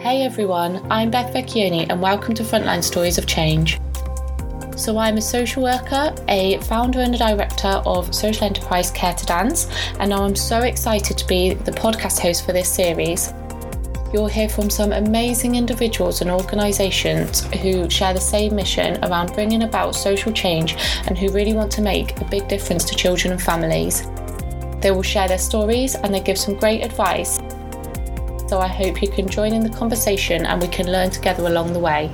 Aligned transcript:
Hey 0.00 0.22
everyone, 0.22 0.90
I'm 0.90 1.10
Beth 1.10 1.34
Vecchioni 1.34 1.86
and 1.90 2.00
welcome 2.00 2.32
to 2.32 2.42
Frontline 2.42 2.82
Stories 2.82 3.18
of 3.18 3.26
Change. 3.26 3.78
So, 4.74 4.96
I'm 4.96 5.18
a 5.18 5.20
social 5.20 5.62
worker, 5.62 6.14
a 6.26 6.58
founder 6.62 7.00
and 7.00 7.14
a 7.14 7.18
director 7.18 7.82
of 7.84 8.14
social 8.14 8.46
enterprise 8.46 8.90
Care 8.92 9.12
to 9.12 9.26
Dance, 9.26 9.66
and 9.98 10.08
now 10.08 10.22
I'm 10.22 10.34
so 10.34 10.60
excited 10.60 11.18
to 11.18 11.26
be 11.26 11.52
the 11.52 11.72
podcast 11.72 12.18
host 12.18 12.46
for 12.46 12.54
this 12.54 12.72
series. 12.72 13.34
You'll 14.10 14.26
hear 14.26 14.48
from 14.48 14.70
some 14.70 14.92
amazing 14.92 15.56
individuals 15.56 16.22
and 16.22 16.30
organisations 16.30 17.42
who 17.60 17.90
share 17.90 18.14
the 18.14 18.20
same 18.20 18.56
mission 18.56 19.04
around 19.04 19.34
bringing 19.34 19.64
about 19.64 19.94
social 19.94 20.32
change 20.32 20.76
and 21.08 21.18
who 21.18 21.30
really 21.30 21.52
want 21.52 21.70
to 21.72 21.82
make 21.82 22.18
a 22.18 22.24
big 22.24 22.48
difference 22.48 22.84
to 22.84 22.96
children 22.96 23.34
and 23.34 23.42
families. 23.42 24.06
They 24.80 24.92
will 24.92 25.02
share 25.02 25.28
their 25.28 25.36
stories 25.36 25.94
and 25.94 26.14
they 26.14 26.20
give 26.20 26.38
some 26.38 26.54
great 26.54 26.82
advice. 26.82 27.38
So 28.50 28.58
I 28.58 28.66
hope 28.66 29.00
you 29.00 29.06
can 29.06 29.28
join 29.28 29.54
in 29.54 29.62
the 29.62 29.78
conversation 29.78 30.44
and 30.44 30.60
we 30.60 30.66
can 30.66 30.90
learn 30.90 31.10
together 31.10 31.46
along 31.46 31.72
the 31.72 31.78
way. 31.78 32.10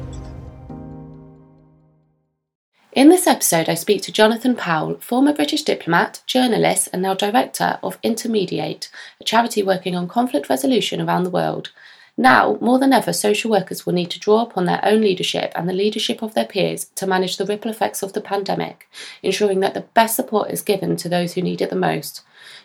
In 2.92 3.08
this 3.08 3.26
episode, 3.26 3.70
I 3.70 3.74
speak 3.74 4.02
to 4.02 4.12
Jonathan 4.12 4.54
Powell, 4.54 4.98
former 5.00 5.32
British 5.32 5.62
diplomat, 5.62 6.20
journalist, 6.26 6.90
and 6.92 7.00
now 7.00 7.14
director 7.14 7.78
of 7.82 7.98
Inter 8.02 8.28
Mediate, 8.28 8.90
a 9.18 9.24
charity 9.24 9.62
working 9.62 9.96
on 9.96 10.08
conflict 10.08 10.50
resolution 10.50 11.00
around 11.00 11.24
the 11.24 11.30
world. 11.30 11.70
Now, 12.18 12.56
more 12.62 12.78
than 12.78 12.94
ever, 12.94 13.12
social 13.12 13.50
workers 13.50 13.84
will 13.84 13.92
need 13.92 14.10
to 14.12 14.18
draw 14.18 14.40
upon 14.40 14.64
their 14.64 14.82
own 14.82 15.02
leadership 15.02 15.52
and 15.54 15.68
the 15.68 15.74
leadership 15.74 16.22
of 16.22 16.32
their 16.32 16.46
peers 16.46 16.86
to 16.94 17.06
manage 17.06 17.36
the 17.36 17.44
ripple 17.44 17.70
effects 17.70 18.02
of 18.02 18.14
the 18.14 18.22
pandemic, 18.22 18.88
ensuring 19.22 19.60
that 19.60 19.74
the 19.74 19.82
best 19.92 20.16
support 20.16 20.50
is 20.50 20.62
given 20.62 20.96
to 20.96 21.10
those 21.10 21.34
who 21.34 21.42
need 21.42 21.60
it 21.60 21.68
the 21.68 21.76
most. 21.76 22.22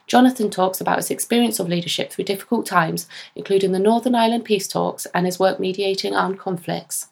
Jonathan 0.08 0.50
talks 0.50 0.80
about 0.80 0.98
his 0.98 1.12
experience 1.12 1.60
of 1.60 1.68
leadership 1.68 2.12
through 2.12 2.26
difficult 2.26 2.66
times, 2.66 3.08
including 3.36 3.74
the 3.74 3.80
Northern 3.80 4.16
Ireland 4.16 4.46
peace 4.46 4.70
talks 4.70 5.06
and 5.14 5.26
his 5.26 5.40
work 5.40 5.60
mediating 5.60 6.16
armed 6.16 6.40
conflicts. 6.40 7.08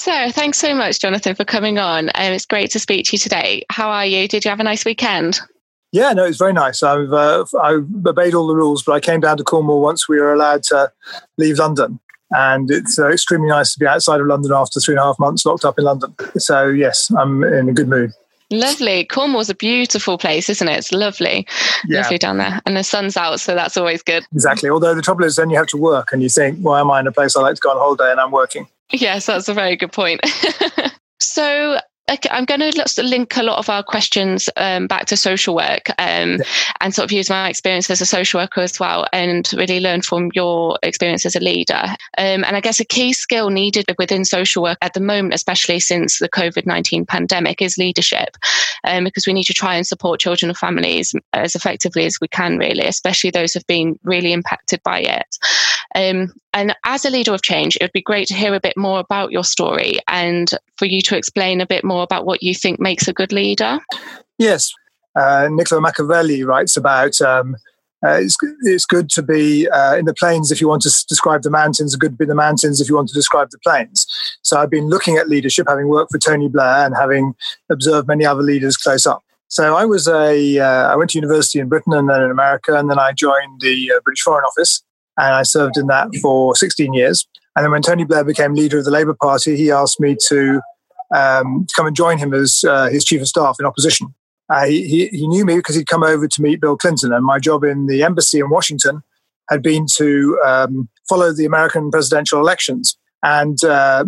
So, 0.00 0.30
thanks 0.30 0.56
so 0.56 0.74
much, 0.74 0.98
Jonathan, 0.98 1.34
for 1.34 1.44
coming 1.44 1.76
on. 1.76 2.08
Um, 2.14 2.32
it's 2.32 2.46
great 2.46 2.70
to 2.70 2.78
speak 2.78 3.04
to 3.04 3.12
you 3.12 3.18
today. 3.18 3.66
How 3.68 3.90
are 3.90 4.06
you? 4.06 4.26
Did 4.28 4.46
you 4.46 4.48
have 4.48 4.58
a 4.58 4.62
nice 4.64 4.82
weekend? 4.82 5.40
Yeah, 5.92 6.14
no, 6.14 6.24
it 6.24 6.28
was 6.28 6.38
very 6.38 6.54
nice. 6.54 6.82
I've 6.82 7.12
uh, 7.12 7.44
I 7.60 7.72
obeyed 8.06 8.32
all 8.32 8.46
the 8.46 8.54
rules, 8.54 8.82
but 8.82 8.92
I 8.92 9.00
came 9.00 9.20
down 9.20 9.36
to 9.36 9.44
Cornwall 9.44 9.82
once 9.82 10.08
we 10.08 10.18
were 10.18 10.32
allowed 10.32 10.62
to 10.64 10.90
leave 11.36 11.58
London, 11.58 12.00
and 12.30 12.70
it's 12.70 12.98
uh, 12.98 13.10
extremely 13.10 13.50
nice 13.50 13.74
to 13.74 13.78
be 13.78 13.86
outside 13.86 14.22
of 14.22 14.26
London 14.26 14.52
after 14.54 14.80
three 14.80 14.94
and 14.94 15.00
a 15.00 15.04
half 15.04 15.18
months 15.18 15.44
locked 15.44 15.66
up 15.66 15.78
in 15.78 15.84
London. 15.84 16.14
So 16.38 16.68
yes, 16.68 17.10
I'm 17.18 17.44
in 17.44 17.68
a 17.68 17.74
good 17.74 17.88
mood. 17.88 18.10
Lovely. 18.50 19.04
Cornwall's 19.04 19.50
a 19.50 19.54
beautiful 19.54 20.16
place, 20.16 20.48
isn't 20.48 20.66
it? 20.66 20.78
It's 20.78 20.92
lovely. 20.92 21.46
Yeah. 21.86 22.00
Lovely 22.00 22.16
down 22.16 22.38
there. 22.38 22.62
And 22.64 22.74
the 22.74 22.84
sun's 22.84 23.18
out, 23.18 23.38
so 23.38 23.54
that's 23.54 23.76
always 23.76 24.02
good. 24.02 24.24
Exactly. 24.32 24.70
Although 24.70 24.94
the 24.94 25.02
trouble 25.02 25.24
is 25.24 25.36
then 25.36 25.50
you 25.50 25.58
have 25.58 25.66
to 25.66 25.76
work 25.76 26.10
and 26.14 26.22
you 26.22 26.30
think, 26.30 26.58
why 26.60 26.80
am 26.80 26.90
I 26.90 27.00
in 27.00 27.06
a 27.06 27.12
place 27.12 27.36
I 27.36 27.42
like 27.42 27.56
to 27.56 27.60
go 27.60 27.70
on 27.70 27.76
holiday 27.76 28.10
and 28.10 28.18
I'm 28.18 28.30
working? 28.30 28.66
Yes, 28.92 29.26
that's 29.26 29.48
a 29.48 29.54
very 29.54 29.76
good 29.76 29.92
point. 29.92 30.20
so 31.20 31.78
I'm 32.30 32.44
going 32.44 32.60
to 32.60 33.02
link 33.02 33.36
a 33.36 33.42
lot 33.42 33.58
of 33.58 33.68
our 33.68 33.82
questions 33.82 34.50
um, 34.56 34.86
back 34.88 35.06
to 35.06 35.16
social 35.16 35.54
work 35.54 35.90
um, 35.98 36.32
yeah. 36.32 36.38
and 36.80 36.94
sort 36.94 37.04
of 37.04 37.12
use 37.12 37.30
my 37.30 37.48
experience 37.48 37.88
as 37.88 38.00
a 38.00 38.06
social 38.06 38.40
worker 38.40 38.62
as 38.62 38.80
well 38.80 39.06
and 39.12 39.48
really 39.52 39.80
learn 39.80 40.02
from 40.02 40.30
your 40.34 40.76
experience 40.82 41.24
as 41.24 41.36
a 41.36 41.40
leader. 41.40 41.82
Um, 42.18 42.44
and 42.44 42.56
I 42.56 42.60
guess 42.60 42.80
a 42.80 42.84
key 42.84 43.12
skill 43.12 43.50
needed 43.50 43.86
within 43.98 44.24
social 44.24 44.62
work 44.62 44.78
at 44.82 44.94
the 44.94 45.00
moment, 45.00 45.34
especially 45.34 45.78
since 45.78 46.18
the 46.18 46.28
COVID 46.28 46.66
19 46.66 47.06
pandemic, 47.06 47.62
is 47.62 47.78
leadership 47.78 48.36
um, 48.84 49.04
because 49.04 49.26
we 49.26 49.32
need 49.32 49.44
to 49.44 49.54
try 49.54 49.76
and 49.76 49.86
support 49.86 50.20
children 50.20 50.50
and 50.50 50.58
families 50.58 51.14
as 51.32 51.54
effectively 51.54 52.06
as 52.06 52.18
we 52.20 52.28
can, 52.28 52.58
really, 52.58 52.86
especially 52.86 53.30
those 53.30 53.52
who've 53.52 53.66
been 53.66 53.98
really 54.02 54.32
impacted 54.32 54.82
by 54.82 55.00
it. 55.00 55.36
Um, 55.94 56.32
and 56.52 56.74
as 56.84 57.04
a 57.04 57.10
leader 57.10 57.34
of 57.34 57.42
change, 57.42 57.76
it 57.76 57.84
would 57.84 57.92
be 57.92 58.02
great 58.02 58.28
to 58.28 58.34
hear 58.34 58.54
a 58.54 58.60
bit 58.60 58.76
more 58.76 59.00
about 59.00 59.32
your 59.32 59.44
story 59.44 59.94
and 60.08 60.48
for 60.76 60.86
you 60.86 61.00
to 61.02 61.16
explain 61.16 61.60
a 61.60 61.66
bit 61.66 61.84
more 61.84 62.02
about 62.02 62.26
what 62.26 62.42
you 62.42 62.54
think 62.54 62.80
makes 62.80 63.08
a 63.08 63.12
good 63.12 63.32
leader. 63.32 63.78
Yes. 64.38 64.72
Uh, 65.16 65.48
Niccolo 65.50 65.80
Machiavelli 65.80 66.44
writes 66.44 66.76
about 66.76 67.20
um, 67.20 67.56
uh, 68.04 68.18
it's, 68.20 68.36
it's 68.62 68.86
good 68.86 69.10
to 69.10 69.22
be 69.22 69.68
uh, 69.68 69.96
in 69.96 70.06
the 70.06 70.14
plains 70.14 70.50
if 70.50 70.60
you 70.60 70.68
want 70.68 70.82
to 70.82 71.04
describe 71.08 71.42
the 71.42 71.50
mountains, 71.50 71.94
good 71.96 72.12
to 72.12 72.16
be 72.16 72.24
in 72.24 72.30
the 72.30 72.34
mountains 72.34 72.80
if 72.80 72.88
you 72.88 72.94
want 72.94 73.08
to 73.08 73.14
describe 73.14 73.50
the 73.50 73.58
plains. 73.58 74.06
So 74.42 74.58
I've 74.58 74.70
been 74.70 74.88
looking 74.88 75.16
at 75.16 75.28
leadership, 75.28 75.66
having 75.68 75.88
worked 75.88 76.12
for 76.12 76.18
Tony 76.18 76.48
Blair 76.48 76.86
and 76.86 76.94
having 76.96 77.34
observed 77.70 78.08
many 78.08 78.24
other 78.24 78.42
leaders 78.42 78.76
close 78.76 79.06
up. 79.06 79.22
So 79.48 79.76
I 79.76 79.84
was 79.84 80.06
a 80.06 80.60
uh, 80.60 80.92
I 80.92 80.96
went 80.96 81.10
to 81.10 81.18
university 81.18 81.58
in 81.58 81.68
Britain 81.68 81.92
and 81.92 82.08
then 82.08 82.22
in 82.22 82.30
America, 82.30 82.78
and 82.78 82.88
then 82.88 83.00
I 83.00 83.12
joined 83.12 83.60
the 83.60 83.92
uh, 83.94 84.00
British 84.04 84.22
Foreign 84.22 84.44
Office 84.44 84.82
and 85.16 85.34
I 85.34 85.42
served 85.42 85.76
in 85.76 85.86
that 85.88 86.08
for 86.22 86.54
16 86.54 86.92
years. 86.94 87.26
And 87.56 87.64
then 87.64 87.72
when 87.72 87.82
Tony 87.82 88.04
Blair 88.04 88.24
became 88.24 88.54
leader 88.54 88.78
of 88.78 88.84
the 88.84 88.90
Labour 88.90 89.16
Party, 89.20 89.56
he 89.56 89.70
asked 89.70 90.00
me 90.00 90.16
to, 90.28 90.60
um, 91.14 91.66
come 91.74 91.86
and 91.86 91.96
join 91.96 92.18
him 92.18 92.32
as 92.32 92.64
uh, 92.66 92.88
his 92.88 93.04
chief 93.04 93.20
of 93.20 93.28
staff 93.28 93.56
in 93.58 93.66
opposition. 93.66 94.14
Uh, 94.48 94.66
he, 94.66 95.08
he 95.08 95.28
knew 95.28 95.44
me 95.44 95.56
because 95.56 95.76
he'd 95.76 95.86
come 95.86 96.02
over 96.02 96.26
to 96.26 96.42
meet 96.42 96.60
Bill 96.60 96.76
Clinton, 96.76 97.12
and 97.12 97.24
my 97.24 97.38
job 97.38 97.62
in 97.64 97.86
the 97.86 98.02
embassy 98.02 98.40
in 98.40 98.50
Washington 98.50 99.02
had 99.48 99.62
been 99.62 99.86
to 99.96 100.40
um, 100.44 100.88
follow 101.08 101.32
the 101.32 101.44
American 101.44 101.90
presidential 101.90 102.40
elections. 102.40 102.96
And 103.22 103.62
uh, 103.64 104.04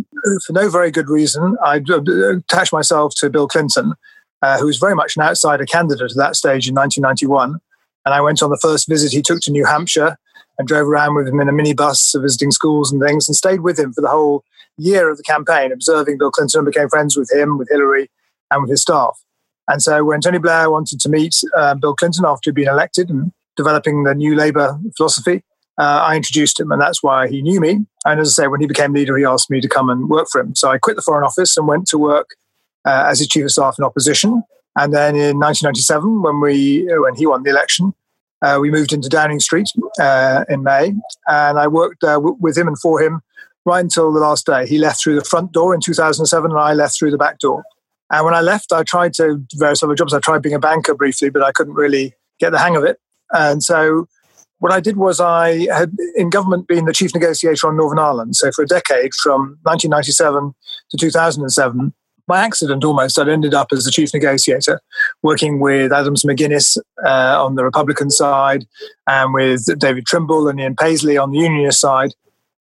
for 0.46 0.52
no 0.52 0.70
very 0.70 0.90
good 0.90 1.08
reason, 1.08 1.56
I 1.62 1.76
attached 1.76 2.72
myself 2.72 3.14
to 3.16 3.28
Bill 3.28 3.46
Clinton, 3.46 3.94
uh, 4.40 4.58
who 4.58 4.66
was 4.66 4.78
very 4.78 4.94
much 4.94 5.16
an 5.16 5.22
outsider 5.22 5.66
candidate 5.66 6.10
at 6.10 6.16
that 6.16 6.36
stage 6.36 6.68
in 6.68 6.74
1991. 6.74 7.58
And 8.04 8.14
I 8.14 8.20
went 8.20 8.42
on 8.42 8.50
the 8.50 8.58
first 8.60 8.88
visit 8.88 9.12
he 9.12 9.22
took 9.22 9.40
to 9.42 9.52
New 9.52 9.64
Hampshire 9.64 10.16
and 10.62 10.68
drove 10.68 10.86
around 10.86 11.16
with 11.16 11.26
him 11.26 11.40
in 11.40 11.48
a 11.48 11.52
minibus 11.52 12.14
visiting 12.20 12.52
schools 12.52 12.92
and 12.92 13.02
things 13.02 13.28
and 13.28 13.34
stayed 13.34 13.62
with 13.62 13.80
him 13.80 13.92
for 13.92 14.00
the 14.00 14.08
whole 14.08 14.44
year 14.78 15.10
of 15.10 15.16
the 15.16 15.24
campaign, 15.24 15.72
observing 15.72 16.18
Bill 16.18 16.30
Clinton 16.30 16.60
and 16.60 16.66
became 16.66 16.88
friends 16.88 17.16
with 17.16 17.32
him, 17.32 17.58
with 17.58 17.68
Hillary, 17.68 18.08
and 18.48 18.62
with 18.62 18.70
his 18.70 18.82
staff. 18.82 19.18
And 19.66 19.82
so 19.82 20.04
when 20.04 20.20
Tony 20.20 20.38
Blair 20.38 20.70
wanted 20.70 21.00
to 21.00 21.08
meet 21.08 21.34
uh, 21.56 21.74
Bill 21.74 21.96
Clinton 21.96 22.24
after 22.24 22.50
he'd 22.50 22.54
been 22.54 22.68
elected 22.68 23.10
and 23.10 23.32
developing 23.56 24.04
the 24.04 24.14
new 24.14 24.36
Labour 24.36 24.78
philosophy, 24.96 25.42
uh, 25.78 26.00
I 26.04 26.14
introduced 26.14 26.60
him, 26.60 26.70
and 26.70 26.80
that's 26.80 27.02
why 27.02 27.26
he 27.26 27.42
knew 27.42 27.60
me. 27.60 27.84
And 28.04 28.20
as 28.20 28.38
I 28.38 28.44
say, 28.44 28.46
when 28.46 28.60
he 28.60 28.68
became 28.68 28.92
leader, 28.92 29.16
he 29.16 29.24
asked 29.24 29.50
me 29.50 29.60
to 29.60 29.68
come 29.68 29.90
and 29.90 30.08
work 30.08 30.28
for 30.30 30.40
him. 30.40 30.54
So 30.54 30.70
I 30.70 30.78
quit 30.78 30.94
the 30.94 31.02
Foreign 31.02 31.24
Office 31.24 31.56
and 31.56 31.66
went 31.66 31.88
to 31.88 31.98
work 31.98 32.36
uh, 32.84 33.06
as 33.08 33.18
his 33.18 33.26
chief 33.26 33.46
of 33.46 33.50
staff 33.50 33.76
in 33.80 33.84
opposition. 33.84 34.44
And 34.76 34.94
then 34.94 35.16
in 35.16 35.40
1997, 35.40 36.22
when 36.22 36.40
we 36.40 36.86
when 36.86 37.16
he 37.16 37.26
won 37.26 37.42
the 37.42 37.50
election, 37.50 37.94
uh, 38.42 38.58
we 38.60 38.70
moved 38.70 38.92
into 38.92 39.08
Downing 39.08 39.40
Street 39.40 39.68
uh, 40.00 40.44
in 40.48 40.62
May, 40.62 40.94
and 41.28 41.58
I 41.58 41.68
worked 41.68 42.02
uh, 42.04 42.14
w- 42.14 42.36
with 42.40 42.58
him 42.58 42.68
and 42.68 42.78
for 42.78 43.00
him 43.00 43.20
right 43.64 43.80
until 43.80 44.12
the 44.12 44.20
last 44.20 44.46
day. 44.46 44.66
He 44.66 44.78
left 44.78 45.02
through 45.02 45.14
the 45.14 45.24
front 45.24 45.52
door 45.52 45.74
in 45.74 45.80
2007, 45.80 46.50
and 46.50 46.58
I 46.60 46.72
left 46.74 46.98
through 46.98 47.12
the 47.12 47.18
back 47.18 47.38
door. 47.38 47.62
And 48.10 48.24
when 48.24 48.34
I 48.34 48.40
left, 48.40 48.72
I 48.72 48.82
tried 48.82 49.14
to 49.14 49.42
various 49.54 49.82
other 49.82 49.94
jobs. 49.94 50.12
I 50.12 50.20
tried 50.20 50.42
being 50.42 50.54
a 50.54 50.58
banker 50.58 50.94
briefly, 50.94 51.30
but 51.30 51.42
I 51.42 51.52
couldn't 51.52 51.74
really 51.74 52.14
get 52.40 52.50
the 52.50 52.58
hang 52.58 52.76
of 52.76 52.84
it. 52.84 52.98
And 53.32 53.62
so 53.62 54.06
what 54.58 54.70
I 54.72 54.80
did 54.80 54.96
was 54.96 55.18
I 55.18 55.66
had 55.72 55.92
in 56.14 56.28
government 56.28 56.68
been 56.68 56.84
the 56.84 56.92
chief 56.92 57.14
negotiator 57.14 57.66
on 57.66 57.76
Northern 57.76 57.98
Ireland. 57.98 58.36
So 58.36 58.52
for 58.52 58.62
a 58.62 58.66
decade, 58.66 59.14
from 59.14 59.58
1997 59.62 60.54
to 60.90 60.96
2007, 60.96 61.94
by 62.26 62.40
accident 62.40 62.84
almost, 62.84 63.18
I'd 63.18 63.28
ended 63.28 63.54
up 63.54 63.68
as 63.72 63.84
the 63.84 63.90
chief 63.90 64.14
negotiator, 64.14 64.80
working 65.22 65.60
with 65.60 65.92
Adams 65.92 66.24
McGuinness 66.24 66.78
uh, 67.04 67.44
on 67.44 67.56
the 67.56 67.64
Republican 67.64 68.10
side 68.10 68.66
and 69.06 69.34
with 69.34 69.66
David 69.78 70.06
Trimble 70.06 70.48
and 70.48 70.60
Ian 70.60 70.76
Paisley 70.76 71.16
on 71.16 71.30
the 71.30 71.38
Unionist 71.38 71.80
side. 71.80 72.12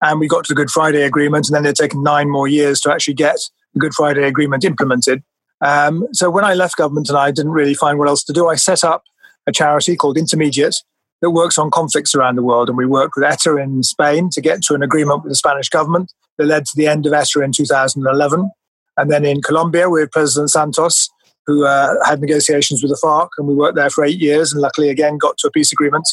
And 0.03 0.21
we 0.21 0.29
got 0.29 0.45
to 0.45 0.53
the 0.53 0.57
Good 0.57 0.71
Friday 0.71 1.03
Agreement, 1.03 1.49
and 1.49 1.55
then 1.55 1.65
it 1.65 1.69
had 1.69 1.77
taken 1.77 2.03
nine 2.03 2.29
more 2.29 2.47
years 2.47 2.81
to 2.83 2.93
actually 2.93 3.15
get 3.15 3.39
the 3.73 3.81
Good 3.81 3.95
Friday 3.95 4.25
Agreement 4.25 4.65
implemented. 4.65 5.23
Um, 5.63 6.07
so 6.13 6.31
when 6.31 6.45
I 6.45 6.55
left 6.55 6.77
government 6.77 7.09
and 7.09 7.17
I 7.17 7.31
didn't 7.31 7.53
really 7.53 7.75
find 7.75 7.99
what 7.99 8.09
else 8.09 8.23
to 8.25 8.33
do, 8.33 8.49
I 8.49 8.57
set 8.57 8.85
up 8.85 9.05
a 9.47 9.53
charity 9.53 9.97
called 9.97 10.19
Inter 10.19 10.37
Mediate 10.37 10.75
that 11.23 11.31
works 11.31 11.57
on 11.57 11.71
conflicts 11.71 12.15
around 12.15 12.37
the 12.37 12.43
world. 12.43 12.69
And 12.69 12.77
we 12.77 12.85
worked 12.85 13.15
with 13.17 13.25
ETA 13.25 13.57
in 13.57 13.83
Spain 13.83 14.29
to 14.33 14.41
get 14.41 14.63
to 14.65 14.75
an 14.75 14.83
agreement 14.83 15.23
with 15.23 15.31
the 15.31 15.37
Spanish 15.37 15.69
government 15.69 16.13
that 16.37 16.45
led 16.45 16.67
to 16.67 16.77
the 16.77 16.87
end 16.87 17.07
of 17.07 17.13
ETA 17.13 17.41
in 17.41 17.53
2011. 17.53 18.51
And 18.97 19.11
then 19.11 19.25
in 19.25 19.43
Colombia 19.43 19.91
with 19.91 20.11
President 20.11 20.51
Santos, 20.51 21.09
who 21.47 21.65
uh, 21.65 21.95
had 22.05 22.21
negotiations 22.21 22.83
with 22.83 22.91
the 22.91 22.99
FARC, 23.03 23.29
and 23.39 23.47
we 23.47 23.55
worked 23.55 23.77
there 23.77 23.91
for 23.91 24.05
eight 24.05 24.19
years, 24.19 24.53
and 24.53 24.61
luckily 24.61 24.89
again 24.89 25.19
got 25.19 25.39
to 25.39 25.49
a 25.49 25.51
peace 25.51 25.73
agreement. 25.73 26.09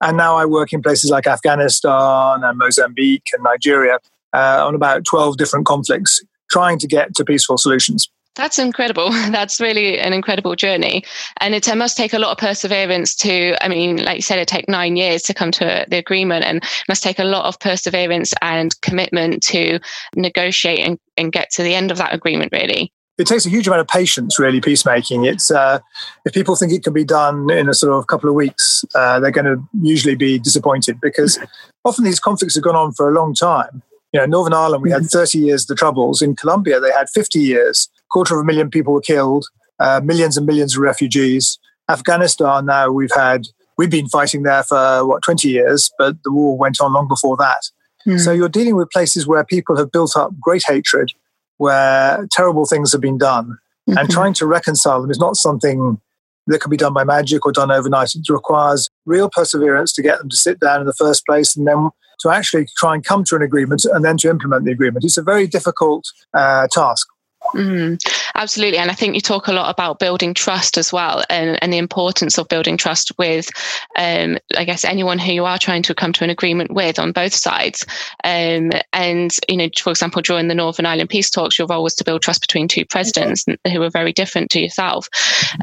And 0.00 0.16
now 0.16 0.36
I 0.36 0.44
work 0.44 0.72
in 0.72 0.80
places 0.80 1.10
like 1.10 1.26
Afghanistan 1.26 2.44
and 2.44 2.58
Mozambique 2.58 3.26
and 3.32 3.42
Nigeria 3.42 3.98
uh, 4.32 4.64
on 4.66 4.74
about 4.74 5.04
12 5.04 5.36
different 5.36 5.66
conflicts, 5.66 6.22
trying 6.50 6.78
to 6.78 6.86
get 6.86 7.14
to 7.16 7.24
peaceful 7.24 7.58
solutions. 7.58 8.08
That's 8.34 8.58
incredible. 8.58 9.10
That's 9.30 9.60
really 9.60 9.98
an 9.98 10.12
incredible 10.12 10.54
journey. 10.54 11.04
And 11.40 11.54
it 11.54 11.68
must 11.76 11.96
take 11.96 12.12
a 12.12 12.18
lot 12.18 12.32
of 12.32 12.38
perseverance 12.38 13.14
to, 13.16 13.62
I 13.62 13.68
mean, 13.68 14.04
like 14.04 14.16
you 14.16 14.22
said, 14.22 14.38
it 14.38 14.48
take 14.48 14.68
nine 14.68 14.96
years 14.96 15.22
to 15.22 15.34
come 15.34 15.50
to 15.52 15.84
the 15.88 15.98
agreement 15.98 16.44
and 16.44 16.62
must 16.88 17.02
take 17.02 17.18
a 17.18 17.24
lot 17.24 17.46
of 17.46 17.58
perseverance 17.58 18.32
and 18.40 18.80
commitment 18.80 19.42
to 19.44 19.80
negotiate 20.14 20.80
and, 20.80 20.98
and 21.16 21.32
get 21.32 21.50
to 21.52 21.62
the 21.62 21.74
end 21.74 21.90
of 21.90 21.98
that 21.98 22.14
agreement, 22.14 22.52
really 22.52 22.92
it 23.18 23.26
takes 23.26 23.44
a 23.44 23.50
huge 23.50 23.66
amount 23.66 23.80
of 23.80 23.88
patience, 23.88 24.38
really, 24.38 24.60
peacemaking. 24.60 25.24
It's 25.24 25.50
uh, 25.50 25.80
if 26.24 26.32
people 26.32 26.54
think 26.54 26.72
it 26.72 26.84
can 26.84 26.92
be 26.92 27.04
done 27.04 27.50
in 27.50 27.68
a 27.68 27.74
sort 27.74 27.92
of 27.92 28.06
couple 28.06 28.28
of 28.28 28.36
weeks, 28.36 28.84
uh, 28.94 29.18
they're 29.18 29.32
going 29.32 29.44
to 29.44 29.60
usually 29.82 30.14
be 30.14 30.38
disappointed 30.38 31.00
because 31.00 31.38
often 31.84 32.04
these 32.04 32.20
conflicts 32.20 32.54
have 32.54 32.62
gone 32.62 32.76
on 32.76 32.92
for 32.92 33.08
a 33.08 33.12
long 33.12 33.34
time. 33.34 33.82
You 34.12 34.20
know, 34.20 34.26
Northern 34.26 34.54
Ireland, 34.54 34.82
we 34.82 34.90
had 34.90 35.02
mm-hmm. 35.02 35.18
30 35.18 35.38
years 35.38 35.62
of 35.64 35.68
the 35.68 35.74
Troubles. 35.74 36.22
In 36.22 36.36
Colombia, 36.36 36.78
they 36.80 36.92
had 36.92 37.10
50 37.10 37.40
years 37.40 37.88
quarter 38.10 38.34
of 38.34 38.40
a 38.40 38.44
million 38.44 38.70
people 38.70 38.92
were 38.92 39.00
killed, 39.00 39.46
uh, 39.80 40.00
millions 40.02 40.36
and 40.36 40.46
millions 40.46 40.76
of 40.76 40.82
refugees. 40.82 41.58
Afghanistan, 41.90 42.66
now 42.66 42.90
we've 42.90 43.14
had, 43.14 43.46
we've 43.76 43.90
been 43.90 44.08
fighting 44.08 44.42
there 44.42 44.62
for 44.62 45.06
what, 45.06 45.22
20 45.22 45.48
years, 45.48 45.90
but 45.98 46.16
the 46.24 46.32
war 46.32 46.56
went 46.56 46.80
on 46.80 46.92
long 46.92 47.08
before 47.08 47.36
that. 47.36 47.70
Mm. 48.06 48.20
So 48.20 48.32
you're 48.32 48.48
dealing 48.48 48.76
with 48.76 48.90
places 48.90 49.26
where 49.26 49.44
people 49.44 49.76
have 49.76 49.92
built 49.92 50.16
up 50.16 50.32
great 50.40 50.64
hatred, 50.66 51.12
where 51.56 52.26
terrible 52.32 52.66
things 52.66 52.92
have 52.92 53.00
been 53.00 53.18
done. 53.18 53.58
Mm-hmm. 53.88 53.98
And 53.98 54.10
trying 54.10 54.34
to 54.34 54.46
reconcile 54.46 55.00
them 55.00 55.10
is 55.10 55.18
not 55.18 55.36
something 55.36 55.98
that 56.46 56.60
can 56.60 56.70
be 56.70 56.76
done 56.76 56.92
by 56.92 57.04
magic 57.04 57.46
or 57.46 57.52
done 57.52 57.70
overnight. 57.70 58.14
It 58.14 58.28
requires 58.28 58.90
real 59.06 59.30
perseverance 59.30 59.92
to 59.94 60.02
get 60.02 60.18
them 60.18 60.28
to 60.28 60.36
sit 60.36 60.60
down 60.60 60.80
in 60.80 60.86
the 60.86 60.94
first 60.94 61.24
place 61.26 61.56
and 61.56 61.66
then 61.66 61.90
to 62.20 62.30
actually 62.30 62.66
try 62.76 62.94
and 62.94 63.04
come 63.04 63.24
to 63.24 63.36
an 63.36 63.42
agreement 63.42 63.84
and 63.84 64.04
then 64.04 64.16
to 64.18 64.28
implement 64.28 64.64
the 64.64 64.72
agreement. 64.72 65.04
It's 65.04 65.16
a 65.16 65.22
very 65.22 65.46
difficult 65.46 66.04
uh, 66.34 66.66
task. 66.70 67.06
Mm, 67.54 67.98
absolutely. 68.34 68.78
And 68.78 68.90
I 68.90 68.94
think 68.94 69.14
you 69.14 69.20
talk 69.20 69.48
a 69.48 69.52
lot 69.52 69.70
about 69.70 69.98
building 69.98 70.34
trust 70.34 70.76
as 70.76 70.92
well 70.92 71.24
and, 71.30 71.58
and 71.62 71.72
the 71.72 71.78
importance 71.78 72.36
of 72.38 72.48
building 72.48 72.76
trust 72.76 73.16
with, 73.16 73.48
um, 73.96 74.38
I 74.56 74.64
guess, 74.64 74.84
anyone 74.84 75.18
who 75.18 75.32
you 75.32 75.44
are 75.44 75.58
trying 75.58 75.82
to 75.84 75.94
come 75.94 76.12
to 76.14 76.24
an 76.24 76.30
agreement 76.30 76.72
with 76.72 76.98
on 76.98 77.12
both 77.12 77.34
sides. 77.34 77.86
Um, 78.24 78.70
and, 78.92 79.30
you 79.48 79.56
know, 79.56 79.68
for 79.80 79.90
example, 79.90 80.20
during 80.22 80.48
the 80.48 80.54
Northern 80.54 80.86
Ireland 80.86 81.10
peace 81.10 81.30
talks, 81.30 81.58
your 81.58 81.68
role 81.68 81.82
was 81.82 81.94
to 81.96 82.04
build 82.04 82.22
trust 82.22 82.40
between 82.40 82.68
two 82.68 82.84
presidents 82.84 83.44
who 83.66 83.80
were 83.80 83.90
very 83.90 84.12
different 84.12 84.50
to 84.50 84.60
yourself. 84.60 85.08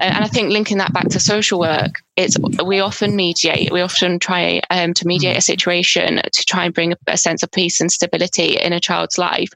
Uh, 0.01 0.06
and 0.06 0.24
I 0.24 0.28
think 0.28 0.51
linking 0.51 0.78
that 0.80 0.94
back 0.94 1.10
to 1.10 1.19
social 1.19 1.60
work, 1.60 2.01
it's 2.15 2.38
we 2.63 2.79
often 2.79 3.15
mediate 3.15 3.71
we 3.71 3.81
often 3.81 4.19
try 4.19 4.62
um, 4.69 4.94
to 4.94 5.07
mediate 5.07 5.38
a 5.38 5.41
situation 5.41 6.21
to 6.31 6.45
try 6.45 6.65
and 6.65 6.73
bring 6.73 6.94
a, 6.94 6.97
a, 7.07 7.17
sense 7.17 7.44
of 7.44 7.51
peace 7.51 7.81
and 7.81 7.91
stability 7.91 8.57
in 8.57 8.73
a 8.73 8.79
child's 8.79 9.17
life 9.17 9.50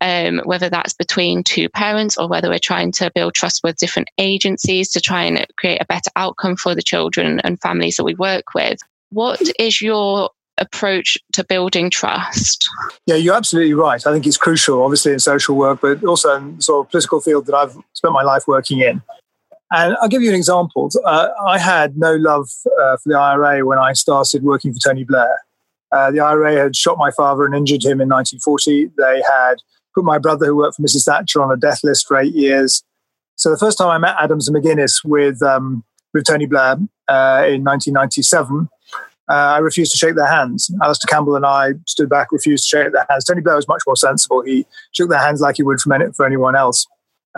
um, 0.00 0.40
whether 0.44 0.68
that's 0.68 0.94
between 0.94 1.42
two 1.42 1.68
parents 1.68 2.16
or 2.16 2.28
whether 2.28 2.48
we're 2.48 2.58
trying 2.58 2.92
to 2.92 3.10
build 3.14 3.34
trust 3.34 3.60
with 3.62 3.76
different 3.76 4.08
agencies 4.18 4.90
to 4.90 5.00
try 5.00 5.22
and 5.22 5.46
create 5.56 5.80
a 5.80 5.86
better 5.86 6.10
outcome 6.16 6.56
for 6.56 6.74
the 6.74 6.82
children 6.82 7.40
and 7.40 7.60
families 7.60 7.96
that 7.96 8.04
we 8.04 8.14
work 8.14 8.54
with 8.54 8.80
what 9.10 9.40
is 9.58 9.80
your 9.80 10.30
approach 10.60 11.16
to 11.32 11.42
building 11.42 11.90
trust? 11.90 12.68
Yeah, 13.06 13.16
you're 13.16 13.34
absolutely 13.34 13.74
right. 13.74 14.06
I 14.06 14.12
think 14.12 14.26
it's 14.26 14.36
crucial, 14.36 14.82
obviously, 14.82 15.12
in 15.12 15.18
social 15.18 15.56
work, 15.56 15.80
but 15.80 16.04
also 16.04 16.36
in 16.36 16.56
the 16.56 16.62
sort 16.62 16.86
of 16.86 16.90
political 16.90 17.20
field 17.20 17.46
that 17.46 17.54
I've 17.54 17.76
spent 17.94 18.12
my 18.12 18.22
life 18.22 18.46
working 18.46 18.80
in. 18.80 19.02
And 19.72 19.96
I'll 20.00 20.08
give 20.08 20.22
you 20.22 20.30
an 20.30 20.34
example. 20.34 20.90
Uh, 21.04 21.28
I 21.46 21.58
had 21.58 21.96
no 21.96 22.14
love 22.14 22.48
uh, 22.66 22.96
for 22.96 23.08
the 23.08 23.16
IRA 23.16 23.64
when 23.64 23.78
I 23.78 23.92
started 23.92 24.42
working 24.42 24.72
for 24.72 24.80
Tony 24.80 25.04
Blair. 25.04 25.40
Uh, 25.92 26.10
the 26.10 26.20
IRA 26.20 26.54
had 26.54 26.76
shot 26.76 26.98
my 26.98 27.10
father 27.10 27.44
and 27.44 27.54
injured 27.54 27.82
him 27.82 28.00
in 28.00 28.08
1940. 28.08 28.90
They 28.96 29.22
had 29.28 29.56
put 29.94 30.04
my 30.04 30.18
brother, 30.18 30.46
who 30.46 30.56
worked 30.56 30.76
for 30.76 30.82
Mrs. 30.82 31.04
Thatcher, 31.04 31.42
on 31.42 31.52
a 31.52 31.56
death 31.56 31.84
list 31.84 32.06
for 32.06 32.18
eight 32.18 32.34
years. 32.34 32.82
So 33.36 33.50
the 33.50 33.58
first 33.58 33.78
time 33.78 33.88
I 33.88 33.98
met 33.98 34.16
Adams 34.20 34.48
and 34.48 34.56
McGuinness 34.56 35.04
with 35.04 35.42
um, 35.42 35.84
with 36.12 36.24
Tony 36.26 36.46
Blair 36.46 36.72
uh, 37.08 37.46
in 37.46 37.64
1997, 37.64 38.68
uh, 39.30 39.32
I 39.32 39.58
refused 39.58 39.92
to 39.92 39.98
shake 39.98 40.16
their 40.16 40.26
hands. 40.26 40.70
Alastair 40.82 41.08
Campbell 41.08 41.36
and 41.36 41.46
I 41.46 41.74
stood 41.86 42.08
back, 42.08 42.32
refused 42.32 42.64
to 42.64 42.68
shake 42.68 42.92
their 42.92 43.06
hands. 43.08 43.24
Tony 43.24 43.40
Blair 43.40 43.56
was 43.56 43.68
much 43.68 43.82
more 43.86 43.96
sensible. 43.96 44.42
He 44.42 44.66
shook 44.92 45.08
their 45.08 45.20
hands 45.20 45.40
like 45.40 45.56
he 45.56 45.62
would 45.62 45.80
for 45.80 46.26
anyone 46.26 46.56
else. 46.56 46.86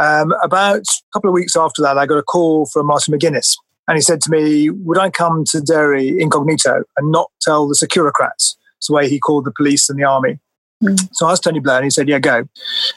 Um, 0.01 0.33
about 0.43 0.81
a 0.81 1.13
couple 1.13 1.29
of 1.29 1.35
weeks 1.35 1.57
after 1.57 1.83
that, 1.83 1.99
I 1.99 2.07
got 2.07 2.19
a 2.19 2.23
call 2.23 2.67
from 2.67 2.87
Martin 2.87 3.15
McGuinness, 3.15 3.57
and 3.89 3.97
he 3.97 4.01
said 4.01 4.21
to 4.23 4.31
me, 4.31 4.71
Would 4.71 4.99
I 4.99 5.11
come 5.11 5.45
to 5.51 5.61
Derry 5.61 6.21
incognito 6.21 6.85
and 6.97 7.11
not 7.11 7.31
tell 7.41 7.69
the 7.69 7.75
Securocrats? 7.75 8.57
It's 8.79 8.89
the 8.89 8.95
way 8.95 9.09
he 9.09 9.21
called 9.21 9.45
the 9.45 9.53
police 9.53 9.89
and 9.89 9.99
the 9.99 10.05
army. 10.05 10.39
Mm. 10.83 11.09
So 11.13 11.27
I 11.27 11.33
asked 11.33 11.45
Tony 11.45 11.61
Blair, 11.61 11.77
and 11.77 11.85
he 11.85 11.91
said, 11.91 12.09
Yeah, 12.09 12.19
go. 12.19 12.49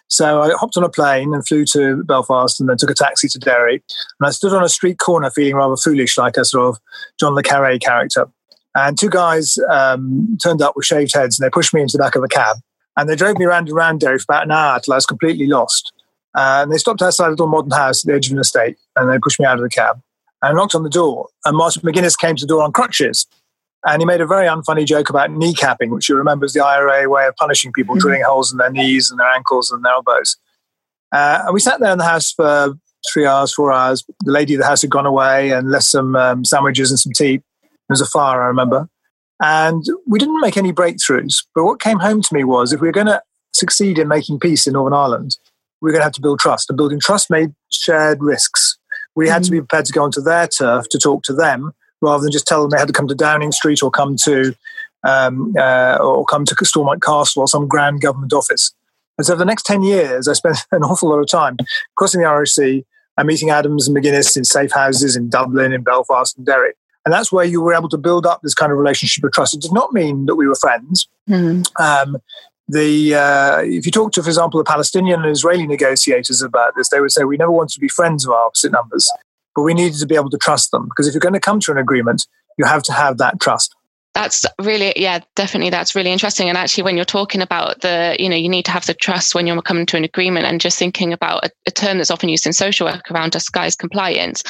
So 0.08 0.42
I 0.42 0.52
hopped 0.54 0.78
on 0.78 0.84
a 0.84 0.90
plane 0.90 1.34
and 1.34 1.46
flew 1.46 1.66
to 1.66 2.04
Belfast 2.04 2.60
and 2.60 2.70
then 2.70 2.78
took 2.78 2.90
a 2.90 2.96
taxi 2.96 3.28
to 3.30 3.40
Derry. 3.40 3.84
And 4.20 4.28
I 4.28 4.32
stood 4.32 4.54
on 4.54 4.64
a 4.64 4.70
street 4.70 4.98
corner 4.98 5.30
feeling 5.30 5.56
rather 5.56 5.76
foolish, 5.76 6.18
like 6.18 6.38
a 6.38 6.46
sort 6.46 6.76
of 6.76 6.82
John 7.20 7.36
Le 7.36 7.44
Carre 7.44 7.78
character. 7.78 8.28
And 8.76 8.98
two 9.00 9.10
guys 9.10 9.58
um, 9.70 10.38
turned 10.44 10.62
up 10.62 10.76
with 10.76 10.86
shaved 10.86 11.16
heads 11.16 11.40
and 11.40 11.46
they 11.46 11.50
pushed 11.50 11.74
me 11.74 11.82
into 11.82 11.98
the 11.98 12.04
back 12.04 12.16
of 12.16 12.24
a 12.24 12.28
cab. 12.28 12.58
And 12.98 13.10
they 13.10 13.16
drove 13.16 13.38
me 13.38 13.46
around 13.46 13.70
and 13.70 13.78
around 13.78 14.00
Derry 14.02 14.20
for 14.20 14.26
about 14.30 14.46
an 14.46 14.52
hour 14.52 14.80
till 14.80 14.94
I 14.94 14.98
was 14.98 15.06
completely 15.06 15.48
lost. 15.48 15.94
And 16.36 16.72
they 16.72 16.78
stopped 16.78 17.02
outside 17.02 17.28
a 17.28 17.30
little 17.32 17.48
modern 17.48 17.72
house 17.72 18.04
at 18.04 18.10
the 18.10 18.16
edge 18.16 18.28
of 18.28 18.34
an 18.34 18.40
estate 18.40 18.78
and 18.96 19.10
they 19.10 19.18
pushed 19.20 19.40
me 19.40 19.46
out 19.46 19.58
of 19.58 19.64
the 19.64 19.70
cab. 19.70 20.02
And 20.42 20.52
I 20.52 20.54
knocked 20.54 20.76
on 20.76 20.84
the 20.84 20.90
door, 20.90 21.30
and 21.46 21.58
Martin 21.58 21.82
McGuinness 21.82 22.18
came 22.18 22.36
to 22.36 22.44
the 22.44 22.48
door 22.48 22.62
on 22.62 22.74
crutches. 22.74 23.26
And 23.88 24.02
he 24.02 24.06
made 24.06 24.20
a 24.20 24.26
very 24.26 24.48
unfunny 24.48 24.86
joke 24.86 25.10
about 25.10 25.30
kneecapping, 25.30 25.90
which 25.90 26.10
you 26.10 26.16
remember 26.16 26.46
is 26.46 26.54
the 26.54 26.64
IRA 26.64 27.08
way 27.10 27.28
of 27.28 27.36
punishing 27.36 27.72
people, 27.72 27.96
mm-hmm. 27.96 28.02
drilling 28.02 28.24
holes 28.24 28.52
in 28.52 28.58
their 28.58 28.72
knees 28.72 29.10
and 29.10 29.20
their 29.20 29.30
ankles 29.30 29.72
and 29.72 29.84
their 29.86 29.94
elbows. 29.94 30.38
Uh, 31.12 31.44
and 31.46 31.54
we 31.54 31.60
sat 31.60 31.80
there 31.80 31.92
in 31.92 32.00
the 32.00 32.04
house 32.04 32.32
for 32.32 32.74
three 33.12 33.26
hours, 33.26 33.54
four 33.54 33.72
hours. 33.72 34.04
The 34.24 34.32
lady 34.32 34.56
of 34.56 34.60
the 34.60 34.66
house 34.66 34.82
had 34.82 34.90
gone 34.90 35.06
away 35.06 35.52
and 35.52 35.70
left 35.70 35.86
some 35.86 36.16
um, 36.16 36.44
sandwiches 36.44 36.92
and 36.92 37.00
some 37.00 37.14
tea. 37.14 37.38
There 37.38 37.70
was 37.90 38.02
a 38.02 38.08
fire, 38.08 38.42
I 38.42 38.48
remember. 38.48 38.90
And 39.42 39.84
we 40.08 40.20
didn't 40.20 40.42
make 40.42 40.58
any 40.58 40.74
breakthroughs. 40.74 41.46
But 41.54 41.66
what 41.66 41.80
came 41.80 42.00
home 42.00 42.22
to 42.22 42.34
me 42.34 42.44
was 42.44 42.74
if 42.74 42.82
we 42.82 42.88
were 42.88 42.94
going 42.94 43.08
to 43.08 43.22
succeed 43.54 44.00
in 44.00 44.08
making 44.08 44.40
peace 44.40 44.66
in 44.66 44.74
Northern 44.74 44.98
Ireland, 44.98 45.38
we're 45.82 45.92
going 45.92 46.02
to 46.02 46.06
have 46.06 46.14
to 46.14 46.22
build 46.22 46.40
trust. 46.40 46.70
And 46.70 46.78
building 46.78 47.00
trust 47.00 47.30
made 47.30 47.54
shared 47.70 48.22
risks. 48.22 48.78
We 49.16 49.28
had 49.28 49.42
mm-hmm. 49.42 49.46
to 49.46 49.52
be 49.52 49.60
prepared 49.60 49.86
to 49.86 49.94
go 49.94 50.04
onto 50.04 50.22
their 50.22 50.48
turf 50.48 50.86
to 50.90 51.00
talk 51.00 51.24
to 51.24 51.34
them 51.34 51.72
rather 52.02 52.24
than 52.24 52.32
just 52.32 52.48
tell 52.48 52.62
them 52.62 52.72
they 52.72 52.78
had 52.78 52.88
to 52.88 52.94
come 52.94 53.08
to 53.08 53.16
Downing 53.16 53.52
Street 53.52 53.82
or 53.82 53.92
come 53.92 54.16
to 54.24 54.54
um, 55.06 55.54
uh, 55.58 55.98
or 56.02 56.26
come 56.26 56.46
to 56.46 56.56
Stormont 56.64 57.02
Castle 57.04 57.42
or 57.42 57.48
some 57.48 57.68
grand 57.68 58.02
government 58.02 58.34
office. 58.34 58.74
And 59.18 59.26
so 59.26 59.34
for 59.34 59.40
the 59.40 59.46
next 59.46 59.66
10 59.66 59.84
years, 59.84 60.28
I 60.28 60.34
spent 60.34 60.58
an 60.72 60.84
awful 60.84 61.10
lot 61.10 61.20
of 61.20 61.28
time 61.28 61.58
crossing 61.96 62.22
the 62.22 62.46
Sea 62.46 62.86
and 63.18 63.28
meeting 63.28 63.50
Adams 63.50 63.88
and 63.88 63.96
McGuinness 63.96 64.36
in 64.36 64.44
safe 64.44 64.72
houses 64.72 65.16
in 65.16 65.30
Dublin, 65.30 65.72
in 65.72 65.84
Belfast, 65.84 66.36
and 66.38 66.46
Derry. 66.46 66.74
And 67.06 67.14
that's 67.14 67.32
where 67.32 67.46
you 67.46 67.62
were 67.62 67.74
able 67.74 67.90
to 67.90 67.98
build 67.98 68.26
up 68.26 68.42
this 68.42 68.56
kind 68.56 68.72
of 68.72 68.78
relationship 68.78 69.24
of 69.24 69.32
trust. 69.32 69.54
It 69.54 69.62
did 69.62 69.72
not 69.72 69.94
mean 69.94 70.26
that 70.26 70.36
we 70.36 70.48
were 70.48 70.56
friends. 70.56 71.08
Mm-hmm. 71.30 71.62
Um, 71.82 72.18
the 72.68 73.16
uh, 73.16 73.62
if 73.62 73.86
you 73.86 73.92
talk 73.92 74.12
to, 74.14 74.24
for 74.24 74.30
example, 74.30 74.58
the 74.58 74.64
Palestinian 74.64 75.22
and 75.22 75.32
Israeli 75.32 75.68
negotiators 75.68 76.42
about 76.42 76.74
this, 76.76 76.90
they 76.90 77.00
would 77.00 77.12
say 77.12 77.24
we 77.24 77.38
never 77.38 77.52
wanted 77.52 77.74
to 77.74 77.80
be 77.80 77.88
friends 77.88 78.26
of 78.26 78.32
our 78.32 78.46
opposite 78.46 78.72
numbers, 78.72 79.12
but 79.56 79.64
we 79.64 79.74
needed 79.74 80.00
to 80.00 80.08
be 80.08 80.16
able 80.16 80.30
to 80.30 80.38
trust 80.38 80.72
them 80.72 80.86
because 80.86 81.08
if 81.08 81.14
you're 81.14 81.20
going 81.20 81.34
to 81.34 81.40
come 81.40 81.60
to 81.62 81.72
an 81.72 81.78
agreement, 81.78 82.26
you 82.58 82.66
have 82.66 82.84
to 82.84 82.94
have 82.94 83.18
that 83.18 83.40
trust 83.40 83.75
that's 84.16 84.46
really 84.62 84.94
yeah 84.96 85.20
definitely 85.36 85.70
that's 85.70 85.94
really 85.94 86.12
interesting. 86.12 86.48
And 86.48 86.58
actually 86.58 86.84
when 86.84 86.96
you're 86.96 87.06
talking 87.06 87.42
about 87.42 87.82
the 87.82 88.16
you 88.18 88.30
know 88.30 88.36
you 88.36 88.50
need 88.50 88.66
to 88.66 88.72
have 88.72 88.86
the 88.86 88.94
trust 88.94 89.36
when 89.36 89.46
you're 89.46 89.62
coming 89.62 89.86
to 89.88 89.98
an 89.98 90.06
agreement 90.06 90.46
and 90.46 90.62
just 90.62 90.80
thinking 90.80 91.12
about 91.12 91.46
a, 91.46 91.52
a 91.68 91.72
term 91.72 91.98
that's 91.98 92.10
often 92.10 92.30
used 92.30 92.48
in 92.48 92.54
social 92.54 92.88
work 92.88 93.12
around 93.12 93.34
disguised 93.34 93.78
compliance 93.78 94.42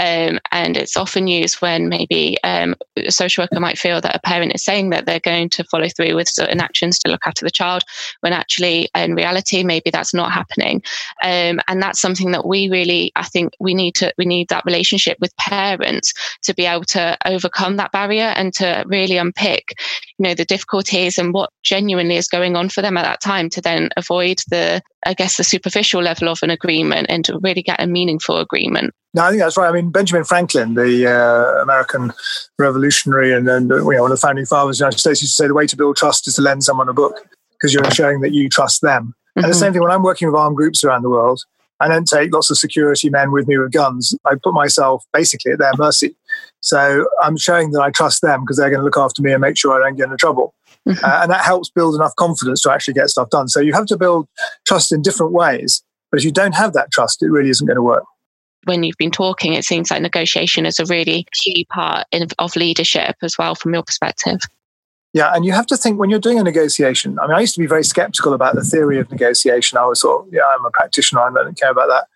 um, 0.00 0.40
and 0.50 0.76
it's 0.76 0.96
often 0.96 1.28
used 1.28 1.62
when 1.62 1.88
maybe 1.88 2.36
um, 2.42 2.74
a 2.96 3.12
social 3.12 3.44
worker 3.44 3.60
might 3.60 3.78
feel 3.78 4.00
that 4.00 4.16
a 4.16 4.20
parent 4.20 4.54
is 4.54 4.64
saying 4.64 4.90
that 4.90 5.06
they're 5.06 5.20
going 5.20 5.48
to 5.48 5.64
follow 5.64 5.88
through 5.88 6.16
with 6.16 6.28
certain 6.28 6.60
actions 6.60 6.98
to 6.98 7.10
look 7.10 7.22
after 7.24 7.44
the 7.44 7.50
child 7.50 7.84
when 8.20 8.32
actually 8.32 8.88
in 8.96 9.14
reality 9.14 9.62
maybe 9.62 9.90
that's 9.90 10.12
not 10.12 10.32
happening. 10.32 10.82
Um, 11.22 11.60
and 11.68 11.80
that's 11.80 12.00
something 12.00 12.32
that 12.32 12.46
we 12.46 12.68
really 12.68 13.12
i 13.16 13.24
think 13.24 13.52
we 13.60 13.74
need 13.74 13.94
to 13.94 14.12
we 14.18 14.24
need 14.24 14.48
that 14.48 14.64
relationship 14.64 15.16
with 15.20 15.36
parents 15.36 16.12
to 16.42 16.54
be 16.54 16.66
able 16.66 16.84
to 16.84 17.16
overcome 17.24 17.76
that 17.76 17.92
barrier 17.92 18.32
and 18.36 18.52
to 18.54 18.84
really 18.86 19.11
really 19.12 19.18
unpick, 19.18 19.74
you 20.18 20.24
know, 20.24 20.34
the 20.34 20.44
difficulties 20.44 21.18
and 21.18 21.32
what 21.32 21.50
genuinely 21.62 22.16
is 22.16 22.28
going 22.28 22.56
on 22.56 22.68
for 22.68 22.82
them 22.82 22.96
at 22.96 23.02
that 23.02 23.20
time 23.20 23.48
to 23.50 23.60
then 23.60 23.90
avoid 23.96 24.38
the, 24.48 24.82
I 25.06 25.14
guess, 25.14 25.36
the 25.36 25.44
superficial 25.44 26.02
level 26.02 26.28
of 26.28 26.42
an 26.42 26.50
agreement 26.50 27.06
and 27.08 27.24
to 27.24 27.38
really 27.38 27.62
get 27.62 27.80
a 27.80 27.86
meaningful 27.86 28.38
agreement. 28.38 28.92
No, 29.14 29.24
I 29.24 29.30
think 29.30 29.42
that's 29.42 29.56
right. 29.56 29.68
I 29.68 29.72
mean, 29.72 29.90
Benjamin 29.90 30.24
Franklin, 30.24 30.74
the 30.74 31.06
uh, 31.06 31.62
American 31.62 32.12
revolutionary 32.58 33.34
and, 33.34 33.48
and 33.48 33.68
you 33.68 33.76
know, 33.78 33.84
one 33.84 34.10
of 34.10 34.10
the 34.10 34.16
founding 34.16 34.46
fathers 34.46 34.76
of 34.76 34.78
the 34.78 34.84
United 34.84 35.00
States, 35.00 35.22
used 35.22 35.36
to 35.36 35.42
say 35.42 35.48
the 35.48 35.54
way 35.54 35.66
to 35.66 35.76
build 35.76 35.96
trust 35.96 36.26
is 36.28 36.36
to 36.36 36.42
lend 36.42 36.64
someone 36.64 36.88
a 36.88 36.94
book 36.94 37.28
because 37.52 37.74
you're 37.74 37.90
showing 37.90 38.20
that 38.20 38.32
you 38.32 38.48
trust 38.48 38.80
them. 38.80 39.08
Mm-hmm. 39.36 39.44
And 39.44 39.44
the 39.44 39.48
mm-hmm. 39.48 39.60
same 39.60 39.72
thing 39.72 39.82
when 39.82 39.90
I'm 39.90 40.02
working 40.02 40.28
with 40.28 40.34
armed 40.34 40.56
groups 40.56 40.82
around 40.82 41.02
the 41.02 41.10
world, 41.10 41.42
I 41.80 41.88
don't 41.88 42.06
take 42.06 42.32
lots 42.32 42.48
of 42.50 42.58
security 42.58 43.10
men 43.10 43.32
with 43.32 43.48
me 43.48 43.58
with 43.58 43.72
guns. 43.72 44.16
I 44.24 44.36
put 44.42 44.54
myself 44.54 45.04
basically 45.12 45.52
at 45.52 45.58
their 45.58 45.72
mercy. 45.76 46.14
So 46.60 47.06
I'm 47.22 47.36
showing 47.36 47.72
that 47.72 47.80
I 47.80 47.90
trust 47.90 48.22
them 48.22 48.42
because 48.42 48.56
they're 48.56 48.70
going 48.70 48.80
to 48.80 48.84
look 48.84 48.96
after 48.96 49.22
me 49.22 49.32
and 49.32 49.40
make 49.40 49.56
sure 49.56 49.74
I 49.74 49.84
don't 49.84 49.96
get 49.96 50.04
into 50.04 50.16
trouble. 50.16 50.54
Mm-hmm. 50.88 51.04
Uh, 51.04 51.22
and 51.22 51.30
that 51.30 51.44
helps 51.44 51.70
build 51.70 51.94
enough 51.94 52.14
confidence 52.16 52.62
to 52.62 52.72
actually 52.72 52.94
get 52.94 53.08
stuff 53.08 53.30
done. 53.30 53.48
So 53.48 53.60
you 53.60 53.72
have 53.72 53.86
to 53.86 53.96
build 53.96 54.28
trust 54.66 54.92
in 54.92 55.02
different 55.02 55.32
ways. 55.32 55.82
But 56.10 56.20
if 56.20 56.24
you 56.24 56.32
don't 56.32 56.54
have 56.54 56.72
that 56.74 56.90
trust, 56.92 57.22
it 57.22 57.30
really 57.30 57.50
isn't 57.50 57.66
going 57.66 57.76
to 57.76 57.82
work 57.82 58.04
when 58.64 58.82
you've 58.82 58.98
been 58.98 59.10
talking, 59.10 59.54
it 59.54 59.64
seems 59.64 59.90
like 59.90 60.02
negotiation 60.02 60.66
is 60.66 60.78
a 60.78 60.84
really 60.86 61.26
key 61.32 61.66
part 61.70 62.06
in, 62.12 62.28
of 62.38 62.56
leadership 62.56 63.16
as 63.22 63.36
well, 63.38 63.54
from 63.54 63.74
your 63.74 63.82
perspective. 63.82 64.40
Yeah, 65.14 65.34
and 65.34 65.44
you 65.44 65.52
have 65.52 65.66
to 65.66 65.76
think 65.76 65.98
when 65.98 66.08
you're 66.08 66.18
doing 66.18 66.38
a 66.38 66.42
negotiation. 66.42 67.18
I 67.18 67.26
mean, 67.26 67.36
I 67.36 67.40
used 67.40 67.54
to 67.54 67.60
be 67.60 67.66
very 67.66 67.84
skeptical 67.84 68.32
about 68.32 68.54
the 68.54 68.64
theory 68.64 68.98
of 68.98 69.10
negotiation. 69.10 69.76
I 69.76 69.84
was 69.84 70.00
thought, 70.00 70.26
yeah, 70.32 70.42
I'm 70.46 70.64
a 70.64 70.70
practitioner, 70.70 71.20
I 71.20 71.30
don't 71.30 71.58
care 71.58 71.70
about 71.70 71.88
that. 71.88 72.06